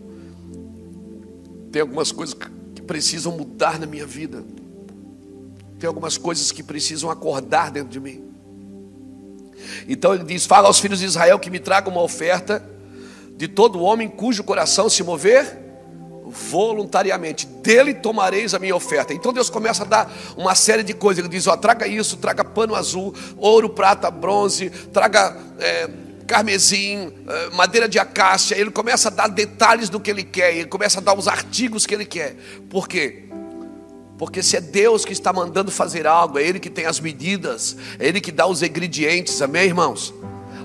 tem 1.71 1.81
algumas 1.81 2.11
coisas 2.11 2.35
que 2.75 2.81
precisam 2.81 3.31
mudar 3.31 3.79
na 3.79 3.85
minha 3.85 4.05
vida. 4.05 4.43
Tem 5.79 5.87
algumas 5.87 6.17
coisas 6.17 6.51
que 6.51 6.63
precisam 6.63 7.09
acordar 7.09 7.71
dentro 7.71 7.89
de 7.89 7.99
mim. 7.99 8.23
Então 9.87 10.13
ele 10.13 10.23
diz: 10.23 10.45
Fala 10.45 10.67
aos 10.67 10.79
filhos 10.79 10.99
de 10.99 11.05
Israel 11.05 11.39
que 11.39 11.49
me 11.49 11.59
tragam 11.59 11.91
uma 11.91 12.01
oferta 12.01 12.67
de 13.35 13.47
todo 13.47 13.81
homem 13.81 14.07
cujo 14.07 14.43
coração 14.43 14.89
se 14.89 15.03
mover 15.03 15.62
voluntariamente. 16.33 17.45
Dele 17.45 17.93
tomareis 17.93 18.53
a 18.53 18.59
minha 18.59 18.75
oferta. 18.75 19.13
Então 19.13 19.31
Deus 19.31 19.49
começa 19.49 19.83
a 19.83 19.85
dar 19.85 20.11
uma 20.35 20.55
série 20.55 20.83
de 20.83 20.93
coisas. 20.93 21.23
Ele 21.23 21.33
diz: 21.33 21.47
Ó, 21.47 21.55
traga 21.55 21.87
isso, 21.87 22.17
traga 22.17 22.43
pano 22.43 22.75
azul, 22.75 23.13
ouro, 23.37 23.69
prata, 23.69 24.11
bronze, 24.11 24.69
traga. 24.69 25.37
É, 25.59 25.89
carmesim, 26.25 27.11
eh, 27.27 27.49
madeira 27.51 27.87
de 27.87 27.99
acácia, 27.99 28.55
ele 28.55 28.71
começa 28.71 29.09
a 29.09 29.11
dar 29.11 29.27
detalhes 29.27 29.89
do 29.89 29.99
que 29.99 30.09
ele 30.09 30.23
quer, 30.23 30.55
ele 30.55 30.69
começa 30.69 30.99
a 30.99 31.01
dar 31.03 31.13
os 31.17 31.27
artigos 31.27 31.85
que 31.85 31.93
ele 31.93 32.05
quer. 32.05 32.37
Por 32.69 32.87
quê? 32.87 33.25
Porque 34.17 34.41
se 34.41 34.55
é 34.55 34.61
Deus 34.61 35.03
que 35.03 35.11
está 35.11 35.33
mandando 35.33 35.69
fazer 35.69 36.07
algo, 36.07 36.39
é 36.39 36.43
Ele 36.43 36.59
que 36.59 36.69
tem 36.69 36.85
as 36.85 36.99
medidas, 36.99 37.75
é 37.99 38.07
Ele 38.07 38.21
que 38.21 38.31
dá 38.31 38.47
os 38.47 38.61
ingredientes, 38.61 39.41
amém, 39.41 39.65
irmãos? 39.65 40.13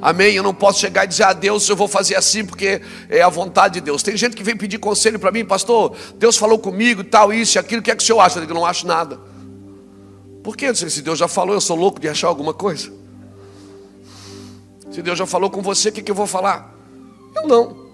Amém? 0.01 0.35
Eu 0.35 0.43
não 0.43 0.55
posso 0.55 0.81
chegar 0.81 1.05
e 1.05 1.09
dizer 1.09 1.25
a 1.25 1.31
ah, 1.31 1.33
Deus, 1.33 1.69
eu 1.69 1.77
vou 1.77 1.89
fazer 1.89 2.15
assim 2.15 2.45
porque 2.45 2.81
é 3.09 3.23
a 3.23 3.29
vontade 3.29 3.75
de 3.75 3.81
Deus. 3.81 4.03
Tem 4.03 4.17
gente 4.17 4.37
que 4.37 4.43
vem 4.43 4.57
pedir 4.57 4.79
conselho 4.79 5.19
para 5.19 5.31
mim, 5.31 5.45
pastor, 5.45 5.97
Deus 6.17 6.37
falou 6.37 6.59
comigo, 6.59 7.03
tal, 7.05 7.33
isso 7.33 7.57
e 7.57 7.61
aquilo, 7.61 7.81
o 7.81 7.85
que 7.85 7.91
é 7.91 7.97
que 7.97 8.03
o 8.03 8.07
senhor 8.07 8.21
acha? 8.21 8.39
Eu 8.39 8.43
digo, 8.43 8.55
não 8.55 8.65
acho 8.65 8.87
nada. 8.87 9.19
Por 10.43 10.57
quê? 10.57 10.75
Se 10.75 11.03
Deus 11.03 11.19
já 11.19 11.29
falou, 11.29 11.55
eu 11.55 11.61
sou 11.61 11.77
louco 11.77 12.01
de 12.01 12.09
achar 12.09 12.29
alguma 12.29 12.55
coisa. 12.55 12.93
Se 14.91 15.03
Deus 15.03 15.19
já 15.19 15.27
falou 15.27 15.51
com 15.51 15.61
você, 15.61 15.91
o 15.91 15.93
que, 15.93 16.03
que 16.03 16.11
eu 16.11 16.15
vou 16.15 16.27
falar? 16.27 16.75
Eu 17.35 17.47
não. 17.47 17.89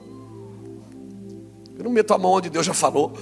Eu 1.76 1.84
não 1.84 1.90
meto 1.90 2.14
a 2.14 2.18
mão 2.18 2.32
onde 2.32 2.48
Deus 2.48 2.64
já 2.64 2.74
falou. 2.74 3.12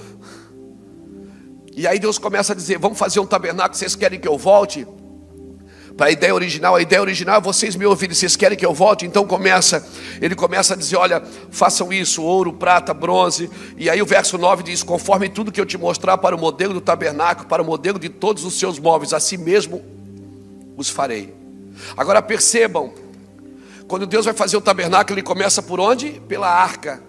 E 1.75 1.87
aí 1.87 1.97
Deus 1.97 2.17
começa 2.19 2.53
a 2.53 2.55
dizer: 2.55 2.77
Vamos 2.77 2.97
fazer 2.97 3.19
um 3.19 3.25
tabernáculo, 3.25 3.75
vocês 3.75 3.95
querem 3.95 4.19
que 4.19 4.27
eu 4.27 4.37
volte? 4.37 4.87
Para 5.95 6.07
a 6.07 6.11
ideia 6.11 6.33
original, 6.33 6.75
a 6.75 6.81
ideia 6.81 7.01
original 7.01 7.37
é 7.37 7.41
vocês 7.41 7.75
me 7.75 7.85
ouvirem, 7.85 8.15
vocês 8.15 8.35
querem 8.35 8.57
que 8.57 8.65
eu 8.65 8.73
volte? 8.73 9.05
Então 9.05 9.27
começa, 9.27 9.87
ele 10.19 10.33
começa 10.33 10.73
a 10.73 10.77
dizer: 10.77 10.95
Olha, 10.95 11.21
façam 11.51 11.93
isso, 11.93 12.23
ouro, 12.23 12.51
prata, 12.51 12.93
bronze. 12.93 13.49
E 13.77 13.89
aí 13.89 14.01
o 14.01 14.05
verso 14.05 14.37
9 14.37 14.63
diz: 14.63 14.81
Conforme 14.81 15.29
tudo 15.29 15.51
que 15.51 15.61
eu 15.61 15.65
te 15.65 15.77
mostrar 15.77 16.17
para 16.17 16.35
o 16.35 16.39
modelo 16.39 16.73
do 16.73 16.81
tabernáculo, 16.81 17.47
para 17.47 17.61
o 17.61 17.65
modelo 17.65 17.99
de 17.99 18.09
todos 18.09 18.43
os 18.43 18.57
seus 18.57 18.79
móveis, 18.79 19.13
assim 19.13 19.37
mesmo 19.37 19.83
os 20.75 20.89
farei. 20.89 21.33
Agora 21.95 22.21
percebam, 22.23 22.91
quando 23.87 24.07
Deus 24.07 24.25
vai 24.25 24.33
fazer 24.33 24.57
o 24.57 24.61
tabernáculo, 24.61 25.19
ele 25.19 25.23
começa 25.23 25.61
por 25.61 25.79
onde? 25.79 26.19
Pela 26.27 26.49
arca. 26.49 27.03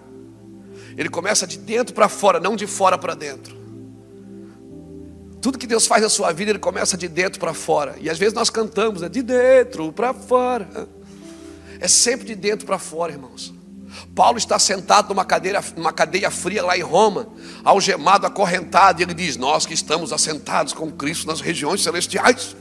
Ele 0.95 1.09
começa 1.09 1.47
de 1.47 1.57
dentro 1.57 1.93
para 1.93 2.07
fora, 2.07 2.39
não 2.39 2.55
de 2.55 2.67
fora 2.67 2.97
para 2.97 3.15
dentro. 3.15 3.64
Tudo 5.45 5.59
que 5.59 5.67
Deus 5.67 5.85
faz 5.85 6.01
na 6.01 6.09
sua 6.09 6.31
vida, 6.31 6.49
Ele 6.49 6.57
começa 6.57 6.97
de 6.97 7.07
dentro 7.07 7.39
para 7.39 7.53
fora. 7.53 7.95
E 8.01 8.09
às 8.09 8.17
vezes 8.17 8.33
nós 8.33 8.49
cantamos, 8.49 9.03
né? 9.03 9.09
de 9.09 9.21
dentro 9.21 9.93
para 9.93 10.11
fora. 10.11 10.67
É 11.79 11.87
sempre 11.87 12.25
de 12.25 12.33
dentro 12.33 12.65
para 12.65 12.79
fora, 12.79 13.11
irmãos. 13.11 13.53
Paulo 14.15 14.39
está 14.39 14.57
sentado 14.57 15.09
numa, 15.09 15.23
cadeira, 15.23 15.63
numa 15.77 15.93
cadeia 15.93 16.31
fria 16.31 16.63
lá 16.63 16.75
em 16.75 16.81
Roma, 16.81 17.27
algemado, 17.63 18.25
acorrentado, 18.25 18.99
e 18.99 19.03
ele 19.03 19.13
diz: 19.13 19.37
Nós 19.37 19.67
que 19.67 19.75
estamos 19.75 20.11
assentados 20.11 20.73
com 20.73 20.91
Cristo 20.91 21.27
nas 21.27 21.41
regiões 21.41 21.83
celestiais. 21.83 22.55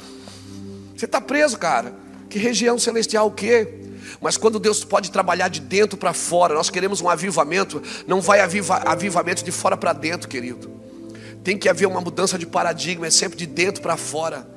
Você 0.95 1.07
está 1.07 1.23
preso, 1.23 1.57
cara. 1.57 1.95
Que 2.29 2.39
região 2.39 2.79
celestial 2.79 3.29
o 3.29 3.31
quê? 3.31 3.81
Mas 4.21 4.37
quando 4.37 4.59
Deus 4.59 4.85
pode 4.85 5.11
trabalhar 5.11 5.49
de 5.49 5.61
dentro 5.61 5.97
para 5.97 6.13
fora, 6.13 6.53
nós 6.53 6.69
queremos 6.69 7.01
um 7.01 7.09
avivamento, 7.09 7.83
não 8.07 8.21
vai 8.21 8.41
aviva, 8.41 8.77
avivamento 8.85 9.43
de 9.43 9.51
fora 9.51 9.75
para 9.75 9.95
dentro, 9.95 10.29
querido. 10.29 10.84
Tem 11.45 11.57
que 11.57 11.69
haver 11.69 11.87
uma 11.87 12.01
mudança 12.01 12.37
de 12.39 12.47
paradigma, 12.47 13.07
é 13.07 13.11
sempre 13.11 13.39
de 13.39 13.47
dentro 13.47 13.83
para 13.83 13.97
fora. 13.97 14.49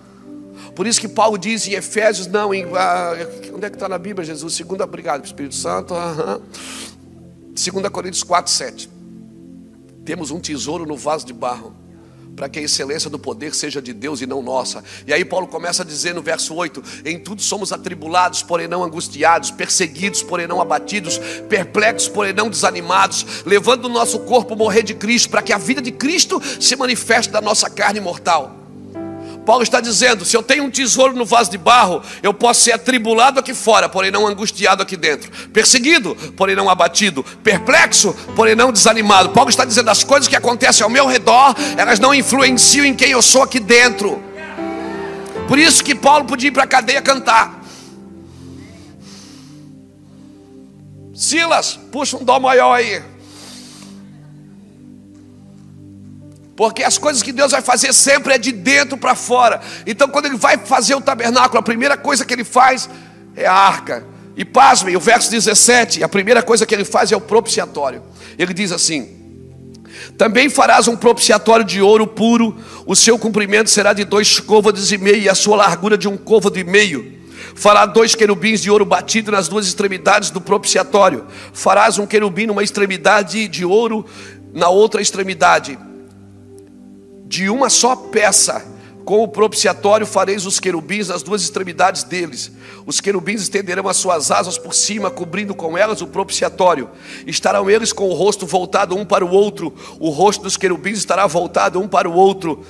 Por 0.74 0.88
isso 0.88 1.00
que 1.00 1.08
Paulo 1.08 1.38
diz 1.38 1.68
em 1.68 1.74
Efésios, 1.74 2.26
não, 2.28 2.54
em, 2.54 2.66
ah, 2.74 3.14
onde 3.54 3.66
é 3.66 3.70
que 3.70 3.76
está 3.76 3.88
na 3.88 3.98
Bíblia, 3.98 4.26
Jesus? 4.26 4.56
Segunda, 4.56 4.86
obrigado, 4.86 5.24
Espírito 5.26 5.54
Santo. 5.54 5.94
Uhum. 5.94 6.42
2 7.50 7.90
Coríntios 7.92 8.24
4, 8.24 8.52
7. 8.52 8.90
Temos 10.06 10.32
um 10.32 10.40
tesouro 10.40 10.86
no 10.86 10.96
vaso 10.96 11.26
de 11.26 11.34
barro 11.34 11.76
para 12.38 12.48
que 12.48 12.60
a 12.60 12.62
excelência 12.62 13.10
do 13.10 13.18
poder 13.18 13.56
seja 13.56 13.82
de 13.82 13.92
Deus 13.92 14.22
e 14.22 14.28
não 14.28 14.44
nossa. 14.44 14.84
E 15.08 15.12
aí 15.12 15.26
Paulo 15.26 15.48
começa 15.48 15.82
a 15.82 15.86
dizer 15.86 16.14
no 16.14 16.22
verso 16.22 16.54
8: 16.54 16.84
Em 17.04 17.18
tudo 17.18 17.42
somos 17.42 17.74
atribulados, 17.74 18.44
porém 18.44 18.68
não 18.68 18.84
angustiados, 18.84 19.50
perseguidos, 19.50 20.22
porém 20.22 20.48
não 20.48 20.62
abatidos, 20.62 21.20
perplexos, 21.50 22.08
porém 22.08 22.34
não 22.34 22.48
desanimados, 22.48 23.44
levando 23.44 23.86
o 23.86 23.90
nosso 23.90 24.20
corpo 24.20 24.56
morrer 24.56 24.84
de 24.84 24.94
Cristo, 24.94 25.30
para 25.30 25.42
que 25.42 25.52
a 25.52 25.58
vida 25.58 25.82
de 25.82 25.92
Cristo 25.92 26.40
se 26.62 26.76
manifeste 26.76 27.32
da 27.32 27.42
nossa 27.42 27.72
carne 27.72 28.00
mortal. 28.00 28.67
Paulo 29.48 29.64
está 29.64 29.80
dizendo: 29.80 30.26
se 30.26 30.36
eu 30.36 30.44
tenho 30.44 30.66
um 30.66 30.70
tesouro 30.70 31.16
no 31.16 31.24
vaso 31.24 31.50
de 31.50 31.58
barro, 31.58 32.04
eu 32.22 32.34
posso 32.34 32.60
ser 32.60 32.74
atribulado 32.74 33.40
aqui 33.40 33.54
fora, 33.54 33.88
porém 33.88 34.12
não 34.12 34.28
angustiado 34.28 34.84
aqui 34.84 34.98
dentro, 34.98 35.32
perseguido, 35.54 36.18
porém 36.36 36.54
não 36.54 36.70
abatido, 36.70 37.24
perplexo, 37.24 38.14
porém 38.36 38.56
não 38.56 38.74
desanimado. 38.74 39.30
Paulo 39.30 39.50
está 39.50 39.64
dizendo: 39.64 39.90
as 39.90 40.04
coisas 40.04 40.28
que 40.28 40.36
acontecem 40.36 40.84
ao 40.84 40.90
meu 40.90 41.08
redor, 41.08 41.56
elas 41.78 41.98
não 41.98 42.14
influenciam 42.14 42.86
em 42.86 42.94
quem 42.94 43.12
eu 43.12 43.22
sou 43.22 43.42
aqui 43.42 43.58
dentro. 43.58 44.22
Por 45.48 45.58
isso 45.58 45.82
que 45.82 45.96
Paulo 45.96 46.26
podia 46.26 46.50
ir 46.50 46.52
para 46.52 46.64
a 46.64 46.68
cadeia 46.68 47.02
cantar. 47.02 47.62
Silas, 51.16 51.80
puxa 51.90 52.18
um 52.18 52.24
dó 52.26 52.38
maior 52.38 52.74
aí. 52.74 53.02
Porque 56.58 56.84
as 56.84 56.98
coisas 56.98 57.22
que 57.22 57.32
Deus 57.32 57.52
vai 57.52 57.62
fazer 57.62 57.94
sempre 57.94 58.34
é 58.34 58.38
de 58.40 58.52
dentro 58.52 58.98
para 58.98 59.14
fora. 59.14 59.62
Então, 59.86 60.10
quando 60.10 60.26
Ele 60.26 60.38
vai 60.38 60.58
fazer 60.58 60.96
o 60.96 61.00
tabernáculo, 61.00 61.60
a 61.60 61.62
primeira 61.62 61.96
coisa 61.96 62.26
que 62.26 62.34
Ele 62.34 62.44
faz 62.44 62.90
é 63.36 63.46
a 63.46 63.54
arca. 63.54 64.04
E 64.36 64.44
pasmem, 64.44 64.96
o 64.96 65.00
verso 65.00 65.30
17, 65.30 66.04
a 66.04 66.10
primeira 66.10 66.42
coisa 66.42 66.66
que 66.66 66.74
Ele 66.74 66.84
faz 66.84 67.12
é 67.12 67.16
o 67.16 67.22
propiciatório. 67.22 68.02
Ele 68.40 68.56
diz 68.56 68.72
assim: 68.72 69.08
Também 70.18 70.50
farás 70.50 70.88
um 70.88 70.96
propiciatório 70.96 71.64
de 71.64 71.80
ouro 71.80 72.08
puro, 72.08 72.58
o 72.88 72.96
seu 72.96 73.20
comprimento 73.20 73.70
será 73.70 73.94
de 73.94 74.04
dois 74.04 74.40
côvados 74.40 74.92
e 74.92 74.98
meio, 74.98 75.18
e 75.22 75.30
a 75.30 75.36
sua 75.36 75.58
largura 75.58 75.96
de 75.96 76.08
um 76.08 76.18
côvado 76.18 76.58
e 76.58 76.64
meio. 76.64 77.20
Fará 77.54 77.86
dois 77.86 78.16
querubins 78.16 78.62
de 78.62 78.72
ouro 78.72 78.84
batido 78.84 79.32
nas 79.32 79.48
duas 79.48 79.68
extremidades 79.68 80.32
do 80.32 80.42
propiciatório. 80.42 81.28
Farás 81.54 82.00
um 82.00 82.08
querubim 82.08 82.48
numa 82.48 82.64
extremidade 82.64 83.48
de 83.48 83.64
ouro, 83.64 84.06
na 84.54 84.70
outra 84.70 85.02
extremidade, 85.02 85.78
de 87.28 87.50
uma 87.50 87.70
só 87.70 87.96
peça 87.96 88.66
com 89.08 89.24
o 89.24 89.28
propiciatório 89.28 90.06
fareis 90.06 90.46
os 90.46 90.60
querubins 90.60 91.08
nas 91.08 91.24
duas 91.24 91.42
extremidades 91.42 92.04
deles. 92.04 92.52
Os 92.86 93.00
querubins 93.00 93.42
estenderão 93.42 93.88
as 93.88 93.96
suas 93.96 94.32
asas 94.32 94.58
por 94.58 94.74
cima, 94.74 95.10
cobrindo 95.10 95.56
com 95.56 95.78
elas 95.78 96.02
o 96.02 96.08
propiciatório. 96.08 96.90
Estarão 97.26 97.70
eles 97.70 97.94
com 97.94 98.10
o 98.10 98.14
rosto 98.14 98.46
voltado 98.46 98.98
um 98.98 99.06
para 99.06 99.26
o 99.26 99.32
outro. 99.32 99.74
O 99.98 100.10
rosto 100.10 100.44
dos 100.44 100.58
querubins 100.58 100.98
estará 100.98 101.26
voltado 101.26 101.80
um 101.80 101.88
para 101.88 102.10
o 102.10 102.14
outro, 102.14 102.66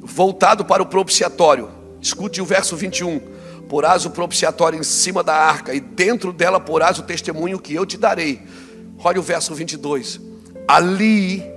voltado 0.00 0.64
para 0.64 0.82
o 0.82 0.86
propiciatório. 0.86 1.68
Escute 2.00 2.40
o 2.40 2.46
verso 2.46 2.74
21. 2.74 3.20
Porás 3.68 4.06
o 4.06 4.10
propiciatório 4.10 4.78
em 4.78 4.82
cima 4.82 5.22
da 5.22 5.34
arca, 5.34 5.74
e 5.74 5.80
dentro 5.80 6.32
dela 6.32 6.58
porás 6.58 6.98
o 6.98 7.02
testemunho 7.02 7.58
que 7.58 7.74
eu 7.74 7.84
te 7.84 7.98
darei. 7.98 8.40
Olha 8.98 9.20
o 9.20 9.22
verso 9.22 9.54
22. 9.54 10.20
Ali 10.66 11.53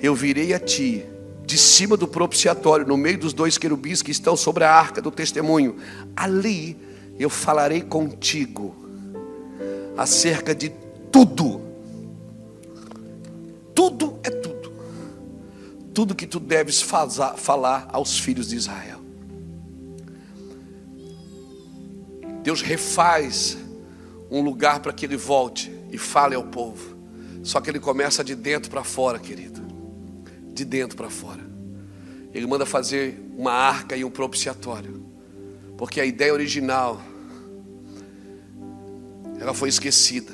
eu 0.00 0.14
virei 0.14 0.54
a 0.54 0.58
ti 0.58 1.04
de 1.44 1.56
cima 1.56 1.96
do 1.96 2.06
propiciatório, 2.06 2.86
no 2.86 2.96
meio 2.96 3.18
dos 3.18 3.32
dois 3.32 3.56
querubins 3.56 4.02
que 4.02 4.10
estão 4.10 4.36
sobre 4.36 4.64
a 4.64 4.70
arca 4.70 5.00
do 5.00 5.10
testemunho. 5.10 5.76
Ali 6.14 6.76
eu 7.18 7.30
falarei 7.30 7.80
contigo 7.80 8.76
acerca 9.96 10.54
de 10.54 10.70
tudo. 11.10 11.62
Tudo 13.74 14.18
é 14.22 14.30
tudo. 14.30 14.72
Tudo 15.94 16.14
que 16.14 16.26
tu 16.26 16.38
deves 16.38 16.82
falar 16.82 17.88
aos 17.90 18.18
filhos 18.18 18.48
de 18.48 18.56
Israel. 18.56 19.00
Deus 22.42 22.60
refaz 22.60 23.56
um 24.30 24.42
lugar 24.42 24.80
para 24.80 24.92
que 24.92 25.06
ele 25.06 25.16
volte 25.16 25.72
e 25.90 25.98
fale 25.98 26.34
ao 26.34 26.44
povo. 26.44 26.96
Só 27.42 27.60
que 27.60 27.70
ele 27.70 27.80
começa 27.80 28.22
de 28.22 28.34
dentro 28.34 28.70
para 28.70 28.84
fora, 28.84 29.18
querido 29.18 29.67
de 30.58 30.64
dentro 30.64 30.96
para 30.96 31.08
fora. 31.08 31.46
Ele 32.34 32.46
manda 32.46 32.66
fazer 32.66 33.18
uma 33.36 33.52
arca 33.52 33.96
e 33.96 34.04
um 34.04 34.10
propiciatório. 34.10 35.06
Porque 35.76 36.00
a 36.00 36.04
ideia 36.04 36.32
original 36.32 37.00
ela 39.38 39.54
foi 39.54 39.68
esquecida. 39.68 40.32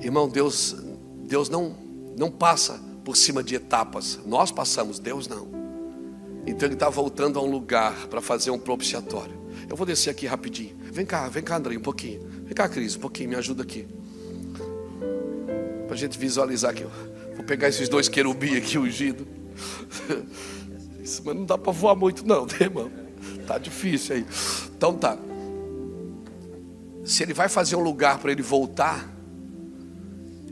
Irmão, 0.00 0.28
Deus 0.28 0.76
Deus 1.24 1.48
não 1.48 1.76
não 2.16 2.30
passa 2.30 2.80
por 3.04 3.16
cima 3.16 3.42
de 3.42 3.54
etapas. 3.54 4.18
Nós 4.26 4.50
passamos, 4.50 4.98
Deus 4.98 5.28
não. 5.28 5.48
Então 6.46 6.66
ele 6.66 6.74
está 6.74 6.88
voltando 6.88 7.38
a 7.38 7.42
um 7.42 7.50
lugar 7.50 8.08
para 8.08 8.20
fazer 8.20 8.50
um 8.50 8.58
propiciatório. 8.58 9.38
Eu 9.68 9.76
vou 9.76 9.86
descer 9.86 10.10
aqui 10.10 10.26
rapidinho. 10.26 10.76
Vem 10.92 11.06
cá, 11.06 11.28
vem 11.28 11.42
cá, 11.42 11.56
André, 11.56 11.76
um 11.76 11.80
pouquinho. 11.80 12.20
Vem 12.44 12.54
cá, 12.54 12.68
Cris, 12.68 12.96
um 12.96 13.00
pouquinho, 13.00 13.30
me 13.30 13.36
ajuda 13.36 13.62
aqui. 13.62 13.86
Para 15.86 15.94
a 15.94 15.98
gente 15.98 16.18
visualizar 16.18 16.72
aqui. 16.72 16.84
Pegar 17.48 17.68
esses 17.68 17.88
dois 17.88 18.10
querubins 18.10 18.58
aqui 18.58 18.76
ungidos. 18.76 19.26
Isso, 21.02 21.22
mas 21.24 21.34
não 21.34 21.46
dá 21.46 21.56
para 21.56 21.72
voar 21.72 21.96
muito, 21.96 22.26
não, 22.26 22.44
né, 22.44 22.52
irmão? 22.60 22.90
Tá 23.46 23.56
difícil 23.56 24.16
aí. 24.16 24.26
Então 24.76 24.92
tá. 24.92 25.16
Se 27.06 27.22
ele 27.22 27.32
vai 27.32 27.48
fazer 27.48 27.74
um 27.74 27.80
lugar 27.80 28.18
para 28.18 28.30
ele 28.30 28.42
voltar, 28.42 29.08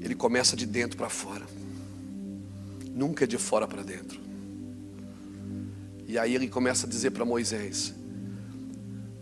ele 0.00 0.14
começa 0.14 0.56
de 0.56 0.64
dentro 0.64 0.96
para 0.96 1.10
fora. 1.10 1.44
Nunca 2.92 3.24
é 3.24 3.26
de 3.26 3.36
fora 3.36 3.68
para 3.68 3.82
dentro. 3.82 4.18
E 6.08 6.18
aí 6.18 6.34
ele 6.34 6.48
começa 6.48 6.86
a 6.86 6.88
dizer 6.88 7.10
para 7.10 7.26
Moisés: 7.26 7.92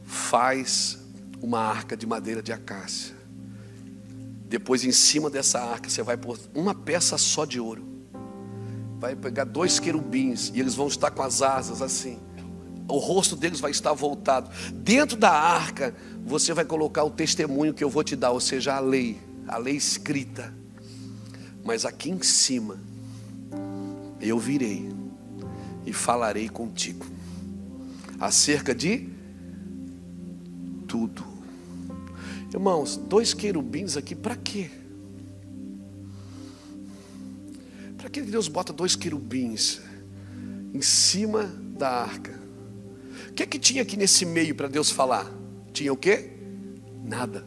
faz 0.05 0.97
uma 1.43 1.59
arca 1.59 1.97
de 1.97 2.07
madeira 2.07 2.41
de 2.41 2.53
acácia 2.53 3.24
depois, 4.55 4.85
em 4.85 4.93
cima 4.93 5.29
dessa 5.29 5.59
arca, 5.61 5.91
você 5.91 6.01
vai 6.01 6.17
pôr 6.17 6.39
uma 6.55 6.73
peça 6.73 7.19
só 7.19 7.45
de 7.45 7.59
ouro. 7.59 7.85
Vai 9.01 9.17
pegar 9.17 9.43
dois 9.43 9.81
querubins 9.81 10.53
e 10.55 10.61
eles 10.61 10.77
vão 10.77 10.87
estar 10.87 11.11
com 11.11 11.23
as 11.23 11.43
asas 11.43 11.83
assim. 11.83 12.21
O 12.87 12.99
rosto 12.99 13.35
deles 13.35 13.59
vai 13.59 13.73
estar 13.73 13.93
voltado. 13.95 14.49
Dentro 14.73 15.17
da 15.17 15.33
arca, 15.33 15.93
você 16.25 16.55
vai 16.55 16.65
colocar 16.65 17.03
o 17.03 17.11
testemunho 17.11 17.75
que 17.75 17.83
eu 17.83 17.91
vou 17.91 18.05
te 18.05 18.15
dar, 18.15 18.31
ou 18.31 18.39
seja, 18.39 18.77
a 18.77 18.79
lei, 18.79 19.21
a 19.49 19.59
lei 19.59 19.75
escrita. 19.75 20.55
Mas 21.65 21.85
aqui 21.85 22.13
em 22.13 22.23
cima, 22.23 22.79
eu 24.21 24.39
virei 24.39 24.89
e 25.85 25.93
falarei 25.93 26.49
contigo 26.49 27.05
acerca 28.21 28.73
de 28.73 29.09
tudo 30.87 31.34
Irmãos, 32.55 32.97
dois 32.97 33.35
querubins 33.35 33.97
aqui, 33.97 34.15
para 34.15 34.37
quê? 34.37 34.71
Para 37.99 38.09
que 38.09 38.23
Deus 38.23 38.47
bota 38.47 38.73
dois 38.73 38.95
querubins 38.95 39.81
em 40.73 40.81
cima 40.81 41.53
da 41.77 41.89
arca? 41.89 42.33
O 43.29 43.33
que 43.33 43.43
é 43.43 43.47
que 43.47 43.59
tinha 43.59 43.83
aqui 43.83 43.97
nesse 43.97 44.25
meio 44.25 44.55
para 44.55 44.69
Deus 44.69 44.89
falar? 44.89 45.29
Tinha 45.73 45.93
o 45.93 45.97
quê? 45.97 46.31
Nada. 47.05 47.45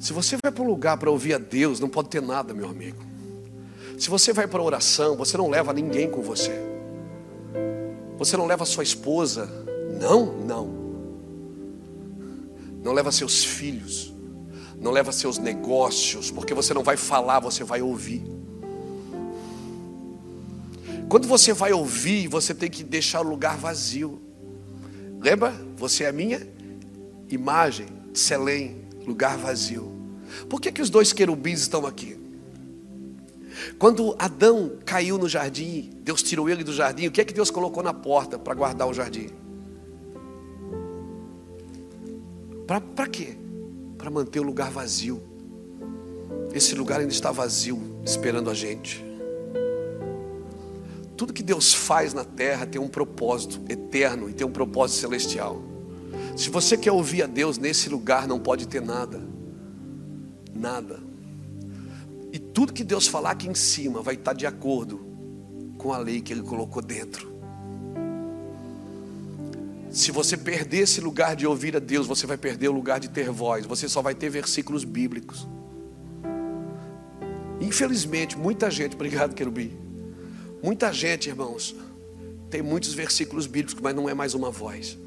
Se 0.00 0.12
você 0.12 0.36
vai 0.40 0.52
para 0.52 0.62
um 0.62 0.68
lugar 0.68 0.96
para 0.96 1.10
ouvir 1.10 1.34
a 1.34 1.38
Deus, 1.38 1.80
não 1.80 1.88
pode 1.88 2.10
ter 2.10 2.22
nada, 2.22 2.54
meu 2.54 2.68
amigo. 2.68 3.04
Se 3.98 4.08
você 4.08 4.32
vai 4.32 4.46
para 4.46 4.62
oração, 4.62 5.16
você 5.16 5.36
não 5.36 5.50
leva 5.50 5.72
ninguém 5.72 6.08
com 6.08 6.22
você. 6.22 6.52
Você 8.18 8.36
não 8.36 8.46
leva 8.46 8.64
sua 8.64 8.84
esposa. 8.84 9.48
Não, 10.00 10.26
não 10.26 10.83
não 12.84 12.92
leva 12.92 13.10
seus 13.10 13.42
filhos, 13.42 14.12
não 14.78 14.92
leva 14.92 15.10
seus 15.10 15.38
negócios, 15.38 16.30
porque 16.30 16.52
você 16.52 16.74
não 16.74 16.82
vai 16.82 16.98
falar, 16.98 17.40
você 17.40 17.64
vai 17.64 17.80
ouvir. 17.80 18.22
Quando 21.08 21.26
você 21.26 21.54
vai 21.54 21.72
ouvir, 21.72 22.28
você 22.28 22.54
tem 22.54 22.70
que 22.70 22.84
deixar 22.84 23.22
o 23.22 23.28
lugar 23.28 23.56
vazio. 23.56 24.20
Lembra? 25.18 25.50
Você 25.76 26.04
é 26.04 26.08
a 26.08 26.12
minha 26.12 26.46
imagem, 27.30 27.86
Selém, 28.12 28.84
lugar 29.06 29.38
vazio. 29.38 29.90
Por 30.48 30.60
que, 30.60 30.70
que 30.70 30.82
os 30.82 30.90
dois 30.90 31.12
querubins 31.12 31.60
estão 31.60 31.86
aqui? 31.86 32.18
Quando 33.78 34.14
Adão 34.18 34.72
caiu 34.84 35.16
no 35.16 35.28
jardim, 35.28 35.90
Deus 36.02 36.22
tirou 36.22 36.50
ele 36.50 36.62
do 36.62 36.72
jardim, 36.72 37.06
o 37.06 37.10
que 37.10 37.20
é 37.20 37.24
que 37.24 37.32
Deus 37.32 37.50
colocou 37.50 37.82
na 37.82 37.94
porta 37.94 38.38
para 38.38 38.52
guardar 38.52 38.86
o 38.86 38.92
jardim? 38.92 39.28
Para 42.66 43.06
quê? 43.06 43.36
Para 43.98 44.10
manter 44.10 44.40
o 44.40 44.42
lugar 44.42 44.70
vazio. 44.70 45.22
Esse 46.54 46.74
lugar 46.74 47.00
ainda 47.00 47.12
está 47.12 47.30
vazio, 47.32 47.80
esperando 48.04 48.48
a 48.48 48.54
gente. 48.54 49.04
Tudo 51.16 51.32
que 51.32 51.42
Deus 51.42 51.72
faz 51.72 52.14
na 52.14 52.24
terra 52.24 52.66
tem 52.66 52.80
um 52.80 52.88
propósito 52.88 53.60
eterno 53.68 54.28
e 54.28 54.32
tem 54.32 54.46
um 54.46 54.50
propósito 54.50 55.00
celestial. 55.00 55.62
Se 56.36 56.50
você 56.50 56.76
quer 56.76 56.92
ouvir 56.92 57.22
a 57.22 57.26
Deus 57.26 57.58
nesse 57.58 57.88
lugar, 57.88 58.26
não 58.26 58.40
pode 58.40 58.66
ter 58.66 58.80
nada. 58.80 59.22
Nada. 60.54 61.00
E 62.32 62.38
tudo 62.38 62.72
que 62.72 62.82
Deus 62.82 63.06
falar 63.06 63.32
aqui 63.32 63.48
em 63.48 63.54
cima 63.54 64.02
vai 64.02 64.14
estar 64.14 64.32
de 64.32 64.46
acordo 64.46 65.06
com 65.78 65.92
a 65.92 65.98
lei 65.98 66.20
que 66.20 66.32
Ele 66.32 66.42
colocou 66.42 66.82
dentro. 66.82 67.33
Se 69.94 70.10
você 70.10 70.36
perder 70.36 70.78
esse 70.78 71.00
lugar 71.00 71.36
de 71.36 71.46
ouvir 71.46 71.76
a 71.76 71.78
Deus, 71.78 72.04
você 72.04 72.26
vai 72.26 72.36
perder 72.36 72.66
o 72.68 72.72
lugar 72.72 72.98
de 72.98 73.08
ter 73.08 73.30
voz. 73.30 73.64
Você 73.64 73.88
só 73.88 74.02
vai 74.02 74.12
ter 74.12 74.28
versículos 74.28 74.82
bíblicos. 74.82 75.46
Infelizmente, 77.60 78.36
muita 78.36 78.68
gente, 78.72 78.96
obrigado, 78.98 79.34
querubim. 79.36 79.72
Muita 80.60 80.92
gente, 80.92 81.28
irmãos, 81.28 81.76
tem 82.50 82.60
muitos 82.60 82.92
versículos 82.92 83.46
bíblicos, 83.46 83.80
mas 83.80 83.94
não 83.94 84.08
é 84.08 84.14
mais 84.14 84.34
uma 84.34 84.50
voz. 84.50 84.98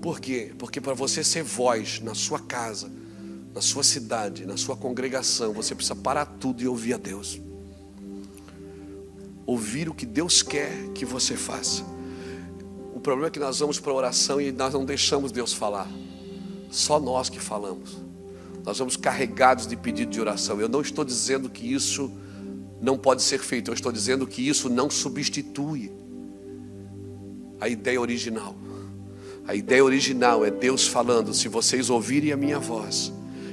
Por 0.00 0.20
quê? 0.20 0.52
Porque 0.56 0.80
para 0.80 0.94
você 0.94 1.24
ser 1.24 1.42
voz 1.42 2.00
na 2.00 2.14
sua 2.14 2.38
casa, 2.38 2.88
na 3.52 3.60
sua 3.60 3.82
cidade, 3.82 4.46
na 4.46 4.56
sua 4.56 4.76
congregação, 4.76 5.52
você 5.52 5.74
precisa 5.74 5.96
parar 5.96 6.24
tudo 6.24 6.62
e 6.62 6.68
ouvir 6.68 6.94
a 6.94 6.98
Deus. 6.98 7.40
Ouvir 9.44 9.88
o 9.88 9.94
que 9.94 10.06
Deus 10.06 10.40
quer 10.40 10.70
que 10.94 11.04
você 11.04 11.36
faça. 11.36 11.97
O 12.98 13.00
problema 13.00 13.28
é 13.28 13.30
que 13.30 13.38
nós 13.38 13.60
vamos 13.60 13.78
para 13.78 13.92
a 13.92 13.94
oração 13.94 14.40
e 14.40 14.50
nós 14.50 14.74
não 14.74 14.84
deixamos 14.84 15.30
Deus 15.30 15.52
falar. 15.52 15.88
Só 16.68 16.98
nós 16.98 17.28
que 17.30 17.38
falamos. 17.38 17.96
Nós 18.64 18.76
vamos 18.76 18.96
carregados 18.96 19.68
de 19.68 19.76
pedido 19.76 20.10
de 20.10 20.20
oração. 20.20 20.60
Eu 20.60 20.68
não 20.68 20.80
estou 20.80 21.04
dizendo 21.04 21.48
que 21.48 21.72
isso 21.72 22.10
não 22.82 22.98
pode 22.98 23.22
ser 23.22 23.38
feito, 23.38 23.70
eu 23.70 23.74
estou 23.74 23.92
dizendo 23.92 24.26
que 24.26 24.48
isso 24.48 24.68
não 24.68 24.90
substitui 24.90 25.92
a 27.60 27.68
ideia 27.68 28.00
original. 28.00 28.56
A 29.46 29.54
ideia 29.54 29.84
original 29.84 30.44
é 30.44 30.50
Deus 30.50 30.88
falando: 30.88 31.32
se 31.32 31.46
vocês 31.46 31.90
ouvirem 31.90 32.32
a 32.32 32.36
minha 32.36 32.58
voz 32.58 33.12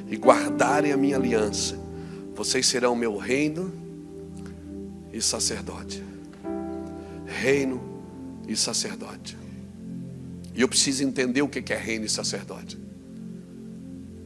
e 0.10 0.16
guardarem 0.18 0.92
a 0.92 0.98
minha 0.98 1.18
aliança, 1.18 1.78
Vocês 2.34 2.66
serão 2.66 2.96
meu 2.96 3.16
reino 3.16 3.72
e 5.14 5.22
sacerdote. 5.22 6.04
Reino 7.28 7.85
e 8.48 8.56
sacerdote. 8.56 9.38
E 10.54 10.62
eu 10.62 10.68
preciso 10.68 11.04
entender 11.04 11.42
o 11.42 11.50
que 11.50 11.74
é 11.74 11.78
reino 11.78 12.06
e 12.06 12.10
sacerdote. 12.10 12.78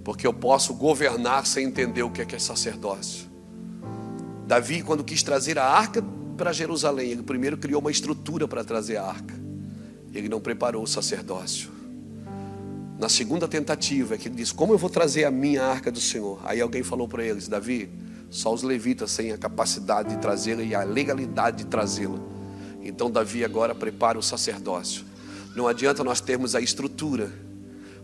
Porque 0.04 0.26
eu 0.26 0.34
posso 0.34 0.74
governar 0.74 1.46
sem 1.46 1.66
entender 1.66 2.04
o 2.04 2.10
que 2.10 2.22
é 2.36 2.40
sacerdócio. 2.40 3.28
Davi, 4.48 4.82
quando 4.82 5.04
quis 5.04 5.22
trazer 5.22 5.60
a 5.60 5.66
arca 5.66 6.04
para 6.38 6.54
Jerusalém, 6.54 7.12
ele 7.12 7.24
primeiro 7.24 7.58
criou 7.58 7.82
uma 7.82 7.92
estrutura 7.92 8.48
para 8.48 8.64
trazer 8.64 8.98
a 8.98 9.06
arca. 9.06 9.36
Ele 10.14 10.30
não 10.30 10.40
preparou 10.40 10.84
o 10.84 10.88
sacerdócio. 10.88 11.70
Na 12.98 13.08
segunda 13.08 13.48
tentativa, 13.48 14.16
é 14.16 14.18
que 14.18 14.28
ele 14.28 14.36
disse: 14.36 14.54
Como 14.54 14.74
eu 14.74 14.78
vou 14.78 14.90
trazer 14.90 15.24
a 15.24 15.32
minha 15.32 15.64
arca 15.64 15.92
do 15.92 16.02
Senhor? 16.02 16.40
Aí 16.44 16.60
alguém 16.60 16.84
falou 16.84 17.08
para 17.08 17.24
eles: 17.24 17.48
Davi, 17.48 17.90
só 18.30 18.54
os 18.54 18.64
levitas 18.64 19.16
têm 19.16 19.32
a 19.32 19.38
capacidade 19.38 20.10
de 20.10 20.18
trazê-la 20.18 20.64
e 20.64 20.76
a 20.76 20.84
legalidade 20.84 21.64
de 21.64 21.66
trazê-la. 21.66 22.20
Então, 22.82 23.10
Davi 23.10 23.44
agora 23.44 23.76
prepara 23.76 24.18
o 24.18 24.24
sacerdócio. 24.24 25.04
Não 25.56 25.68
adianta 25.68 26.04
nós 26.04 26.22
termos 26.22 26.56
a 26.56 26.62
estrutura. 26.62 27.32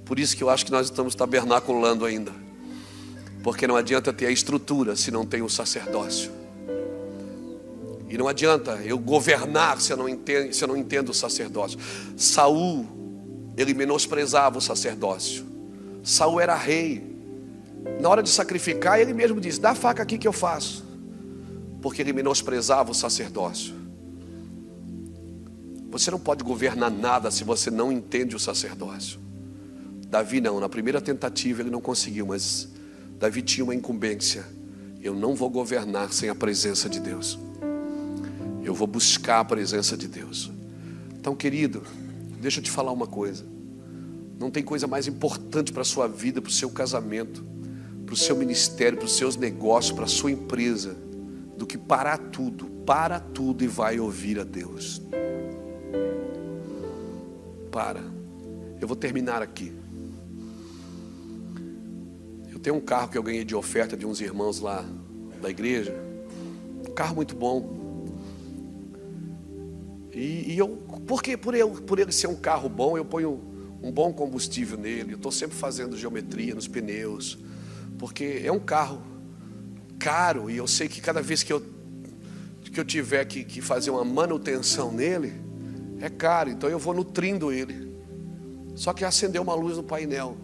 Por 0.03 0.19
isso 0.19 0.35
que 0.35 0.43
eu 0.43 0.49
acho 0.49 0.65
que 0.65 0.71
nós 0.71 0.87
estamos 0.87 1.15
tabernaculando 1.15 2.05
ainda. 2.05 2.31
Porque 3.43 3.67
não 3.67 3.75
adianta 3.75 4.11
ter 4.11 4.25
a 4.25 4.31
estrutura 4.31 4.95
se 4.95 5.11
não 5.11 5.25
tem 5.25 5.41
o 5.41 5.49
sacerdócio. 5.49 6.31
E 8.09 8.17
não 8.17 8.27
adianta 8.27 8.81
eu 8.83 8.97
governar 8.97 9.81
se 9.81 9.91
eu 9.91 9.97
não 9.97 10.07
entendo, 10.07 10.53
se 10.53 10.63
eu 10.63 10.67
não 10.67 10.77
entendo 10.77 11.09
o 11.09 11.13
sacerdócio. 11.13 11.77
Saul, 12.15 12.85
ele 13.57 13.73
menosprezava 13.73 14.57
o 14.57 14.61
sacerdócio. 14.61 15.45
Saul 16.03 16.39
era 16.39 16.55
rei. 16.55 17.15
Na 17.99 18.09
hora 18.09 18.23
de 18.23 18.29
sacrificar, 18.29 18.99
ele 18.99 19.13
mesmo 19.13 19.39
disse: 19.39 19.59
"Dá 19.59 19.71
a 19.71 19.75
faca 19.75 20.01
aqui 20.01 20.17
que 20.17 20.27
eu 20.27 20.33
faço". 20.33 20.83
Porque 21.81 22.01
ele 22.01 22.13
menosprezava 22.13 22.91
o 22.91 22.95
sacerdócio. 22.95 23.84
Você 25.95 26.11
não 26.11 26.19
pode 26.19 26.43
governar 26.43 26.91
nada 26.91 27.31
se 27.31 27.45
você 27.45 27.71
não 27.71 27.89
entende 27.89 28.35
o 28.35 28.39
sacerdócio. 28.39 29.17
Davi 30.09 30.41
não, 30.41 30.59
na 30.59 30.67
primeira 30.67 30.99
tentativa 30.99 31.61
ele 31.61 31.69
não 31.69 31.79
conseguiu, 31.79 32.25
mas 32.25 32.67
Davi 33.17 33.41
tinha 33.41 33.63
uma 33.63 33.73
incumbência. 33.73 34.45
Eu 35.01 35.15
não 35.15 35.35
vou 35.35 35.49
governar 35.49 36.11
sem 36.11 36.27
a 36.27 36.35
presença 36.35 36.89
de 36.89 36.99
Deus. 36.99 37.39
Eu 38.61 38.73
vou 38.73 38.85
buscar 38.85 39.39
a 39.39 39.45
presença 39.45 39.95
de 39.95 40.09
Deus. 40.09 40.51
Então, 41.17 41.33
querido, 41.33 41.81
deixa 42.41 42.59
eu 42.59 42.63
te 42.65 42.71
falar 42.71 42.91
uma 42.91 43.07
coisa. 43.07 43.45
Não 44.37 44.51
tem 44.51 44.63
coisa 44.65 44.87
mais 44.87 45.07
importante 45.07 45.71
para 45.71 45.83
a 45.83 45.85
sua 45.85 46.09
vida, 46.09 46.41
para 46.41 46.49
o 46.49 46.53
seu 46.53 46.69
casamento, 46.71 47.41
para 48.05 48.13
o 48.13 48.17
seu 48.17 48.35
ministério, 48.35 48.97
para 48.97 49.05
os 49.05 49.15
seus 49.15 49.37
negócios, 49.37 49.95
para 49.95 50.03
a 50.03 50.09
sua 50.09 50.29
empresa, 50.29 50.93
do 51.57 51.65
que 51.65 51.77
parar 51.77 52.17
tudo. 52.17 52.65
Para 52.85 53.17
tudo 53.17 53.63
e 53.63 53.67
vai 53.67 53.97
ouvir 53.97 54.41
a 54.41 54.43
Deus. 54.43 55.01
Para. 57.75 57.99
Eu 58.79 58.87
vou 58.87 58.95
terminar 58.95 59.41
aqui. 59.41 59.73
Tem 62.63 62.71
um 62.71 62.79
carro 62.79 63.09
que 63.09 63.17
eu 63.17 63.21
ganhei 63.21 63.43
de 63.43 63.53
oferta 63.53 63.97
de 63.97 64.05
uns 64.05 64.21
irmãos 64.21 64.61
lá 64.61 64.85
da 65.41 65.49
igreja. 65.49 65.93
Um 66.87 66.93
carro 66.93 67.15
muito 67.15 67.35
bom. 67.35 68.07
E, 70.13 70.53
e 70.53 70.57
eu, 70.57 70.69
por 71.41 71.53
ele, 71.53 71.69
por 71.81 71.99
ele 71.99 72.13
ser 72.13 72.27
um 72.27 72.35
carro 72.35 72.69
bom, 72.69 72.97
eu 72.97 73.03
ponho 73.03 73.41
um 73.83 73.91
bom 73.91 74.13
combustível 74.13 74.77
nele. 74.77 75.11
Eu 75.11 75.17
estou 75.17 75.31
sempre 75.31 75.57
fazendo 75.57 75.97
geometria 75.97 76.55
nos 76.55 76.69
pneus. 76.69 77.37
Porque 77.99 78.41
é 78.43 78.51
um 78.53 78.59
carro 78.59 79.01
caro 79.99 80.49
e 80.49 80.55
eu 80.55 80.65
sei 80.65 80.87
que 80.87 81.01
cada 81.01 81.21
vez 81.21 81.43
que 81.43 81.51
eu, 81.51 81.61
que 82.63 82.79
eu 82.79 82.85
tiver 82.85 83.25
que, 83.25 83.43
que 83.43 83.61
fazer 83.61 83.91
uma 83.91 84.05
manutenção 84.05 84.93
nele, 84.93 85.44
é 85.99 86.09
caro. 86.09 86.49
Então 86.49 86.69
eu 86.69 86.79
vou 86.79 86.93
nutrindo 86.93 87.51
ele. 87.51 87.93
Só 88.75 88.93
que 88.93 89.05
acendeu 89.05 89.41
uma 89.41 89.55
luz 89.55 89.77
no 89.77 89.83
painel. 89.83 90.35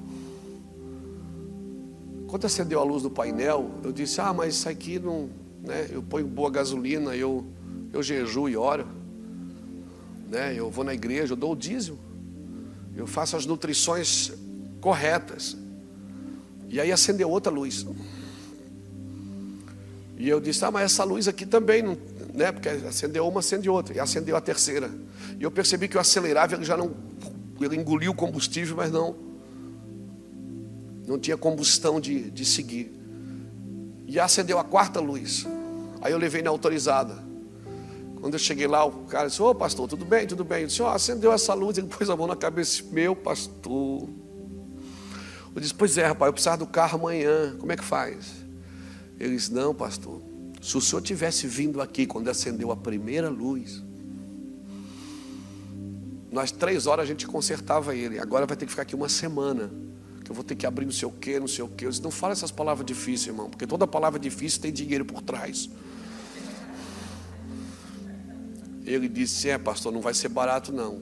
Quando 2.28 2.46
acendeu 2.46 2.80
a 2.80 2.84
luz 2.84 3.04
do 3.04 3.10
painel, 3.10 3.70
eu 3.84 3.92
disse: 3.92 4.22
Ah, 4.22 4.34
mas 4.34 4.56
isso 4.56 4.70
aqui 4.70 5.00
não. 5.00 5.30
Né, 5.62 5.90
eu 5.92 6.02
ponho 6.02 6.26
boa 6.26 6.50
gasolina, 6.50 7.16
eu, 7.16 7.46
eu 7.92 8.02
jejuo 8.02 8.50
e 8.50 8.56
oro. 8.56 8.88
Né, 10.30 10.56
eu 10.56 10.72
vou 10.72 10.84
na 10.84 10.94
igreja, 10.94 11.34
eu 11.34 11.38
dou 11.38 11.52
o 11.52 11.56
dízimo. 11.56 12.00
Eu 12.96 13.06
faço 13.06 13.36
as 13.36 13.46
nutrições 13.46 14.32
corretas. 14.80 15.58
E 16.70 16.80
aí 16.80 16.90
acendeu 16.90 17.30
outra 17.30 17.52
luz. 17.52 17.86
E 20.18 20.30
eu 20.30 20.40
disse: 20.40 20.64
Ah, 20.64 20.72
mas 20.72 20.84
essa 20.84 21.04
luz 21.04 21.28
aqui 21.28 21.46
também, 21.46 21.84
não, 21.84 21.98
né? 22.34 22.52
Porque 22.52 22.70
acendeu 22.70 23.28
uma, 23.28 23.40
acende 23.40 23.70
outra. 23.70 23.96
E 23.96 24.00
acendeu 24.00 24.36
a 24.36 24.42
terceira. 24.42 24.90
E 25.40 25.44
eu 25.44 25.52
percebi 25.52 25.88
que 25.88 25.98
o 25.98 26.00
acelerável 26.00 26.58
ele 26.58 26.66
já 26.66 26.78
não. 26.78 26.96
Ele 27.60 27.76
engoliu 27.76 28.12
o 28.12 28.16
combustível, 28.16 28.76
mas 28.76 28.92
não 28.92 29.32
não 31.12 31.20
tinha 31.20 31.36
combustão 31.36 32.00
de, 32.00 32.32
de 32.32 32.46
seguir. 32.46 32.92
E 34.08 34.20
acendeu 34.20 34.58
a 34.60 34.64
quarta 34.64 35.00
luz. 35.00 35.46
Aí 36.02 36.12
eu 36.12 36.18
levei 36.18 36.42
na 36.42 36.50
autorizada. 36.50 37.16
Quando 38.20 38.34
eu 38.34 38.40
cheguei 38.40 38.68
lá, 38.68 38.86
o 38.86 39.06
cara 39.06 39.28
disse: 39.28 39.42
Ô 39.42 39.50
oh, 39.50 39.56
pastor, 39.56 39.88
tudo 39.88 40.06
bem? 40.06 40.28
Tudo 40.28 40.44
bem? 40.44 40.62
Eu 40.62 40.68
disse: 40.68 40.82
oh, 40.82 40.88
acendeu 40.88 41.32
essa 41.32 41.54
luz. 41.54 41.78
Ele 41.78 41.88
pôs 41.88 42.10
a 42.10 42.16
mão 42.16 42.28
na 42.28 42.36
cabeça. 42.36 42.84
Meu 42.92 43.16
pastor. 43.16 44.08
Eu 45.54 45.62
disse: 45.62 45.74
Pois 45.74 45.98
é, 45.98 46.08
rapaz, 46.08 46.28
eu 46.28 46.34
precisava 46.34 46.58
do 46.58 46.68
carro 46.68 47.00
amanhã. 47.00 47.56
Como 47.60 47.72
é 47.72 47.76
que 47.76 47.84
faz? 47.84 48.32
Ele 49.20 49.36
disse: 49.36 49.52
Não, 49.52 49.74
pastor. 49.74 50.22
Se 50.62 50.78
o 50.78 50.82
senhor 50.82 51.02
tivesse 51.02 51.48
vindo 51.48 51.82
aqui 51.82 52.06
quando 52.06 52.30
acendeu 52.30 52.72
a 52.72 52.78
primeira 52.78 53.30
luz, 53.30 53.84
nós 56.32 56.52
três 56.52 56.86
horas 56.86 57.04
a 57.04 57.08
gente 57.08 57.28
consertava 57.28 57.96
ele. 57.96 58.20
Agora 58.20 58.46
vai 58.46 58.56
ter 58.56 58.66
que 58.66 58.72
ficar 58.72 58.84
aqui 58.84 58.96
uma 58.96 59.10
semana 59.10 59.72
eu 60.32 60.36
vou 60.36 60.46
ter 60.46 60.56
que 60.56 60.66
abrir 60.66 60.86
não 60.86 60.94
sei 60.94 61.08
o 61.08 61.12
que, 61.12 61.40
não 61.40 61.48
sei 61.48 61.64
o 61.64 61.68
que. 61.68 61.86
Eu 61.86 61.90
disse, 61.90 62.02
não 62.02 62.10
fala 62.10 62.32
essas 62.32 62.52
palavras 62.52 62.86
difíceis, 62.86 63.28
irmão, 63.28 63.50
porque 63.50 63.68
toda 63.68 63.86
palavra 63.86 64.18
difícil 64.18 64.62
tem 64.62 64.72
dinheiro 64.72 65.04
por 65.04 65.22
trás. 65.22 65.70
Ele 68.86 69.10
disse, 69.10 69.50
é 69.50 69.58
pastor, 69.58 69.92
não 69.92 70.00
vai 70.00 70.14
ser 70.14 70.30
barato 70.30 70.72
não. 70.72 71.02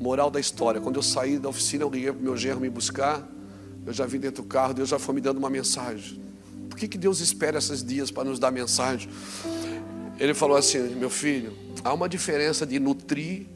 Moral 0.00 0.30
da 0.30 0.40
história, 0.40 0.80
quando 0.80 0.96
eu 0.96 1.02
saí 1.02 1.38
da 1.38 1.48
oficina, 1.48 1.84
eu 1.84 1.90
liguei 1.90 2.10
para 2.10 2.20
o 2.20 2.22
meu 2.22 2.36
genro 2.36 2.58
me 2.58 2.70
buscar, 2.70 3.26
eu 3.84 3.92
já 3.92 4.06
vim 4.06 4.18
dentro 4.18 4.42
do 4.42 4.48
carro, 4.48 4.72
Deus 4.72 4.88
já 4.88 4.98
foi 4.98 5.14
me 5.14 5.20
dando 5.20 5.36
uma 5.36 5.50
mensagem. 5.50 6.25
Por 6.76 6.80
que, 6.80 6.88
que 6.88 6.98
Deus 6.98 7.20
espera 7.20 7.56
esses 7.56 7.82
dias 7.82 8.10
para 8.10 8.24
nos 8.24 8.38
dar 8.38 8.50
mensagem? 8.50 9.08
Ele 10.18 10.34
falou 10.34 10.58
assim, 10.58 10.94
meu 10.94 11.08
filho, 11.08 11.56
há 11.82 11.90
uma 11.94 12.06
diferença 12.06 12.66
de 12.66 12.78
nutrir, 12.78 13.46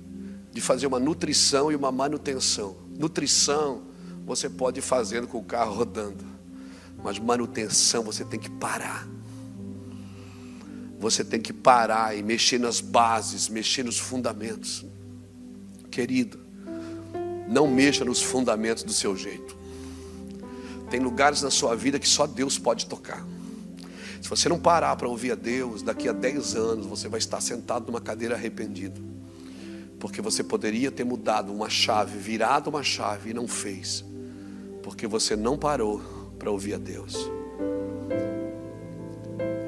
de 0.51 0.59
fazer 0.59 0.87
uma 0.87 0.99
nutrição 0.99 1.71
e 1.71 1.77
uma 1.77 1.93
manutenção. 1.93 2.79
Nutrição 2.99 3.83
você 4.25 4.49
pode 4.49 4.79
ir 4.79 4.83
fazendo 4.83 5.27
com 5.27 5.37
o 5.37 5.45
carro 5.45 5.75
rodando, 5.75 6.25
mas 7.05 7.19
manutenção 7.19 8.03
você 8.03 8.25
tem 8.25 8.41
que 8.41 8.49
parar. 8.49 9.07
Você 10.99 11.23
tem 11.23 11.43
que 11.43 11.53
parar 11.53 12.17
e 12.17 12.23
mexer 12.23 12.59
nas 12.59 12.81
bases, 12.81 13.51
mexer 13.51 13.85
nos 13.85 13.99
fundamentos. 13.99 14.83
Querido, 15.91 16.41
não 17.47 17.69
mexa 17.69 18.03
nos 18.03 18.23
fundamentos 18.23 18.83
do 18.83 18.95
seu 18.95 19.15
jeito. 19.15 19.60
Tem 20.91 21.01
lugares 21.01 21.43
na 21.43 21.51
sua 21.51 21.75
vida 21.77 21.99
que 21.99 22.09
só 22.09 22.27
Deus 22.27 22.59
pode 22.59 22.87
tocar. 22.87 23.25
Se 24.21 24.29
você 24.29 24.49
não 24.49 24.59
parar 24.59 24.95
para 24.97 25.09
ouvir 25.09 25.33
a 25.33 25.35
Deus, 25.35 25.83
daqui 25.83 26.09
a 26.09 26.13
10 26.13 26.55
anos 26.57 26.87
você 26.87 27.09
vai 27.09 27.19
estar 27.19 27.41
sentado 27.41 27.87
numa 27.87 28.01
cadeira 28.01 28.35
arrependido. 28.35 29.01
Porque 29.99 30.21
você 30.21 30.43
poderia 30.43 30.91
ter 30.91 31.05
mudado 31.05 31.53
uma 31.53 31.71
chave, 31.71 32.19
virado 32.19 32.69
uma 32.69 32.83
chave 32.83 33.31
e 33.31 33.35
não 33.35 33.49
fez 33.49 34.05
porque 34.83 35.07
você 35.07 35.37
não 35.37 35.57
parou 35.57 36.01
para 36.39 36.51
ouvir 36.51 36.75
a 36.75 36.79
Deus. 36.79 37.31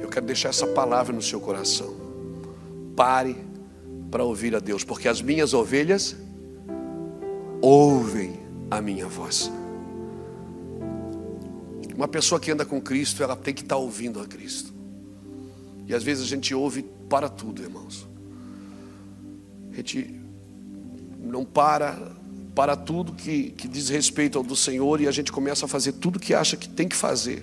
Eu 0.01 0.09
quero 0.09 0.27
deixar 0.27 0.49
essa 0.49 0.67
palavra 0.67 1.15
no 1.15 1.23
seu 1.23 1.41
coração. 1.41 1.95
Pare 2.97 3.37
para 4.11 4.25
ouvir 4.25 4.55
a 4.55 4.59
Deus, 4.59 4.85
porque 4.85 5.09
as 5.09 5.23
minhas 5.23 5.55
ovelhas 5.55 6.17
ouvem 7.61 8.41
a 8.71 8.81
minha 8.83 9.07
voz. 9.07 9.51
Uma 12.03 12.09
pessoa 12.09 12.41
que 12.41 12.51
anda 12.51 12.65
com 12.65 12.81
Cristo, 12.81 13.23
ela 13.23 13.37
tem 13.37 13.55
que 13.55 13.63
estar 13.63 13.77
ouvindo 13.77 14.21
a 14.21 14.27
Cristo. 14.27 14.75
E 15.87 15.95
às 15.95 16.03
vezes 16.03 16.25
a 16.25 16.27
gente 16.27 16.53
ouve 16.53 16.83
para 17.09 17.29
tudo, 17.29 17.63
irmãos. 17.63 18.09
A 19.71 19.77
gente 19.77 20.21
não 21.21 21.45
para 21.45 22.11
para 22.57 22.75
tudo 22.75 23.13
que, 23.13 23.51
que 23.51 23.69
diz 23.69 23.89
respeito 23.89 24.37
ao 24.37 24.43
do 24.43 24.57
Senhor 24.57 25.01
e 25.01 25.07
a 25.07 25.13
gente 25.13 25.31
começa 25.31 25.65
a 25.65 25.69
fazer 25.69 25.93
tudo 25.93 26.19
que 26.19 26.35
acha 26.35 26.57
que 26.57 26.69
tem 26.69 26.89
que 26.89 26.97
fazer. 26.97 27.41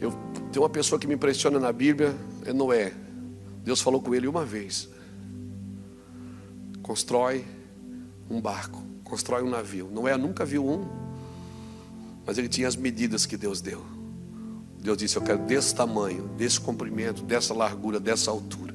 Eu 0.00 0.10
tenho 0.50 0.64
uma 0.64 0.68
pessoa 0.68 0.98
que 0.98 1.06
me 1.06 1.14
impressiona 1.14 1.60
na 1.60 1.72
Bíblia, 1.72 2.16
é 2.44 2.52
Noé. 2.52 2.92
Deus 3.62 3.80
falou 3.80 4.02
com 4.02 4.12
ele 4.12 4.26
uma 4.26 4.44
vez. 4.44 4.88
Constrói 6.82 7.44
um 8.28 8.40
barco, 8.40 8.82
constrói 9.10 9.42
um 9.42 9.50
navio. 9.50 9.90
Noé 9.92 10.16
nunca 10.16 10.44
viu 10.44 10.64
um. 10.64 10.86
Mas 12.24 12.38
ele 12.38 12.48
tinha 12.48 12.68
as 12.68 12.76
medidas 12.76 13.26
que 13.26 13.36
Deus 13.36 13.60
deu. 13.60 13.84
Deus 14.78 14.96
disse: 14.96 15.16
Eu 15.16 15.22
quero 15.22 15.40
desse 15.40 15.74
tamanho, 15.74 16.28
desse 16.38 16.60
comprimento, 16.60 17.22
dessa 17.24 17.52
largura, 17.52 17.98
dessa 17.98 18.30
altura. 18.30 18.74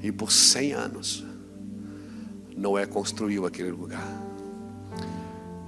E 0.00 0.12
por 0.12 0.30
cem 0.30 0.72
anos, 0.72 1.24
Noé 2.56 2.86
construiu 2.86 3.44
aquele 3.44 3.72
lugar. 3.72 4.06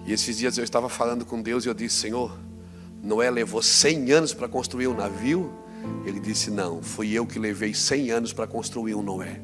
E 0.06 0.12
esses 0.12 0.38
dias 0.38 0.56
eu 0.56 0.64
estava 0.64 0.88
falando 0.88 1.24
com 1.24 1.42
Deus 1.42 1.64
e 1.64 1.68
eu 1.68 1.74
disse: 1.74 1.96
Senhor, 1.96 2.38
Noé 3.02 3.28
levou 3.30 3.62
cem 3.62 4.12
anos 4.12 4.32
para 4.32 4.48
construir 4.48 4.86
um 4.86 4.94
navio. 4.94 5.52
Ele 6.06 6.20
disse: 6.20 6.50
Não, 6.50 6.80
fui 6.80 7.12
eu 7.12 7.26
que 7.26 7.38
levei 7.38 7.74
cem 7.74 8.10
anos 8.12 8.32
para 8.32 8.46
construir 8.46 8.94
um 8.94 9.02
Noé. 9.02 9.42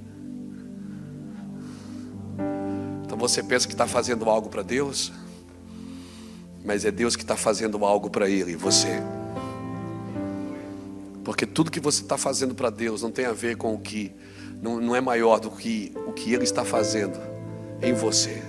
Você 3.29 3.43
pensa 3.43 3.67
que 3.67 3.73
está 3.73 3.87
fazendo 3.87 4.29
algo 4.29 4.51
para 4.51 4.63
Deus, 4.63 5.11
mas 6.63 6.85
é 6.85 6.91
Deus 6.91 7.17
que 7.17 7.23
está 7.23 7.37
fazendo 7.37 7.83
algo 7.83 8.11
para 8.11 8.29
Ele 8.29 8.53
e 8.53 8.57
você. 8.57 9.01
Porque 11.25 11.47
tudo 11.47 11.71
que 11.71 11.81
você 11.81 12.03
está 12.03 12.19
fazendo 12.19 12.55
para 12.55 12.69
Deus 12.69 13.01
não 13.01 13.11
tem 13.11 13.25
a 13.25 13.33
ver 13.33 13.57
com 13.57 13.75
o 13.75 13.79
que, 13.79 14.13
não, 14.61 14.79
não 14.79 14.95
é 14.95 15.01
maior 15.01 15.41
do 15.41 15.51
que 15.51 15.91
o 16.07 16.13
que 16.13 16.35
Ele 16.35 16.45
está 16.45 16.67
fazendo 16.67 17.19
em 17.81 17.95
você. 17.95 18.43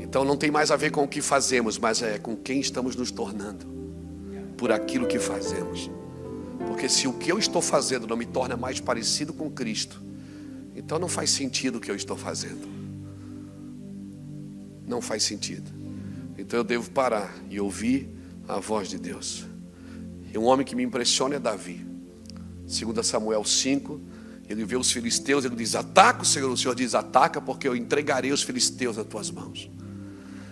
Então 0.00 0.24
não 0.24 0.36
tem 0.36 0.50
mais 0.50 0.70
a 0.70 0.76
ver 0.76 0.90
com 0.90 1.04
o 1.04 1.08
que 1.08 1.20
fazemos, 1.20 1.78
mas 1.78 2.00
é 2.00 2.18
com 2.18 2.34
quem 2.34 2.60
estamos 2.60 2.96
nos 2.96 3.10
tornando, 3.10 3.66
por 4.56 4.72
aquilo 4.72 5.06
que 5.06 5.18
fazemos. 5.18 5.90
Porque 6.66 6.88
se 6.88 7.06
o 7.06 7.12
que 7.12 7.30
eu 7.30 7.38
estou 7.38 7.60
fazendo 7.60 8.06
não 8.06 8.16
me 8.16 8.24
torna 8.24 8.56
mais 8.56 8.80
parecido 8.80 9.34
com 9.34 9.50
Cristo, 9.50 10.00
então 10.74 10.98
não 10.98 11.08
faz 11.08 11.28
sentido 11.30 11.76
o 11.76 11.80
que 11.80 11.90
eu 11.90 11.96
estou 11.96 12.16
fazendo. 12.16 12.81
Não 14.86 15.00
faz 15.00 15.22
sentido. 15.22 15.70
Então 16.36 16.58
eu 16.58 16.64
devo 16.64 16.90
parar 16.90 17.34
e 17.48 17.60
ouvir 17.60 18.08
a 18.48 18.58
voz 18.58 18.88
de 18.88 18.98
Deus. 18.98 19.44
E 20.32 20.38
um 20.38 20.44
homem 20.44 20.64
que 20.64 20.74
me 20.74 20.82
impressiona 20.82 21.36
é 21.36 21.38
Davi. 21.38 21.86
Segundo 22.66 23.02
Samuel 23.02 23.44
5, 23.44 24.00
ele 24.48 24.64
vê 24.64 24.76
os 24.76 24.90
filisteus, 24.90 25.44
ele 25.44 25.56
diz: 25.56 25.74
"Ataca, 25.74 26.22
o 26.22 26.24
Senhor". 26.24 26.50
O 26.50 26.56
Senhor 26.56 26.74
diz: 26.74 26.94
"Ataca, 26.94 27.40
porque 27.40 27.68
eu 27.68 27.76
entregarei 27.76 28.32
os 28.32 28.42
filisteus 28.42 28.96
nas 28.96 29.06
tuas 29.06 29.30
mãos". 29.30 29.70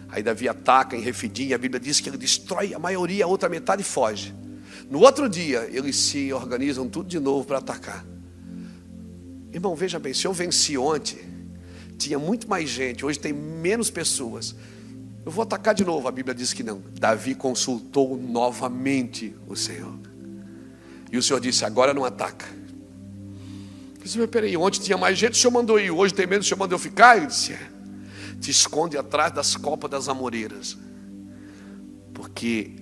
Aí 0.08 0.22
Davi 0.22 0.48
ataca 0.48 0.96
em 0.96 1.00
Refidim, 1.00 1.48
e 1.48 1.54
a 1.54 1.58
Bíblia 1.58 1.80
diz 1.80 2.00
que 2.00 2.08
ele 2.08 2.18
destrói 2.18 2.74
a 2.74 2.78
maioria, 2.78 3.24
a 3.24 3.28
outra 3.28 3.48
metade 3.48 3.82
foge. 3.82 4.34
No 4.90 5.00
outro 5.00 5.28
dia, 5.28 5.68
eles 5.72 5.96
se 5.96 6.32
organizam 6.32 6.88
tudo 6.88 7.08
de 7.08 7.20
novo 7.20 7.46
para 7.46 7.58
atacar. 7.58 8.04
Irmão, 9.52 9.74
veja 9.76 9.98
bem, 9.98 10.12
se 10.12 10.26
eu 10.26 10.32
venci 10.32 10.76
ontem, 10.76 11.18
tinha 12.00 12.18
muito 12.18 12.48
mais 12.48 12.68
gente, 12.68 13.04
hoje 13.04 13.18
tem 13.18 13.32
menos 13.32 13.90
pessoas. 13.90 14.54
Eu 15.24 15.30
vou 15.30 15.42
atacar 15.42 15.74
de 15.74 15.84
novo, 15.84 16.08
a 16.08 16.10
Bíblia 16.10 16.34
diz 16.34 16.52
que 16.52 16.62
não. 16.62 16.82
Davi 16.98 17.34
consultou 17.34 18.16
novamente 18.16 19.34
o 19.46 19.54
Senhor. 19.54 19.98
E 21.12 21.18
o 21.18 21.22
Senhor 21.22 21.40
disse: 21.40 21.64
agora 21.64 21.92
não 21.92 22.04
ataca. 22.04 22.46
Eu 23.98 24.04
disse, 24.04 24.18
mas 24.18 24.30
peraí, 24.30 24.56
ontem 24.56 24.80
tinha 24.80 24.96
mais 24.96 25.18
gente, 25.18 25.34
o 25.34 25.36
Senhor 25.36 25.52
mandou 25.52 25.78
ir, 25.78 25.90
hoje 25.90 26.14
tem 26.14 26.26
menos, 26.26 26.46
o 26.46 26.48
Senhor 26.48 26.58
mandou 26.58 26.78
ficar? 26.78 27.18
Ele 27.18 27.26
disse: 27.26 27.52
é 27.52 27.80
te 28.40 28.50
esconde 28.50 28.96
atrás 28.96 29.32
das 29.32 29.54
copas 29.54 29.90
das 29.90 30.08
amoreiras. 30.08 30.76
Porque 32.14 32.72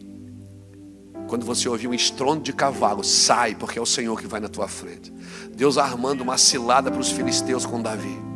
quando 1.26 1.44
você 1.44 1.68
ouvir 1.68 1.88
um 1.88 1.94
estrondo 1.94 2.42
de 2.42 2.52
cavalo, 2.52 3.04
sai, 3.04 3.54
porque 3.54 3.78
é 3.78 3.82
o 3.82 3.86
Senhor 3.86 4.18
que 4.18 4.26
vai 4.26 4.40
na 4.40 4.48
tua 4.48 4.68
frente. 4.68 5.12
Deus 5.54 5.76
armando 5.76 6.22
uma 6.22 6.38
cilada 6.38 6.90
para 6.90 7.00
os 7.00 7.10
filisteus 7.10 7.66
com 7.66 7.82
Davi. 7.82 8.27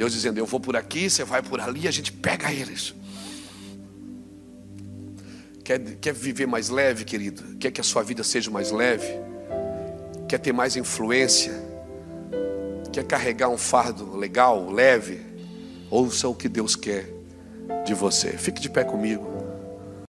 Deus 0.00 0.14
dizendo: 0.14 0.38
Eu 0.38 0.46
vou 0.46 0.58
por 0.58 0.76
aqui, 0.76 1.10
você 1.10 1.24
vai 1.24 1.42
por 1.42 1.60
ali, 1.60 1.86
a 1.86 1.90
gente 1.90 2.10
pega 2.10 2.50
eles. 2.50 2.94
Quer, 5.62 5.78
quer 5.96 6.14
viver 6.14 6.46
mais 6.46 6.70
leve, 6.70 7.04
querido? 7.04 7.58
Quer 7.58 7.70
que 7.70 7.82
a 7.82 7.84
sua 7.84 8.02
vida 8.02 8.24
seja 8.24 8.50
mais 8.50 8.70
leve? 8.70 9.06
Quer 10.26 10.38
ter 10.38 10.54
mais 10.54 10.74
influência? 10.74 11.52
Quer 12.90 13.04
carregar 13.04 13.50
um 13.50 13.58
fardo 13.58 14.16
legal, 14.16 14.70
leve? 14.70 15.20
Ouça 15.90 16.26
o 16.28 16.34
que 16.34 16.48
Deus 16.48 16.74
quer 16.74 17.12
de 17.84 17.92
você. 17.92 18.30
Fique 18.38 18.58
de 18.58 18.70
pé 18.70 18.84
comigo. 18.84 19.49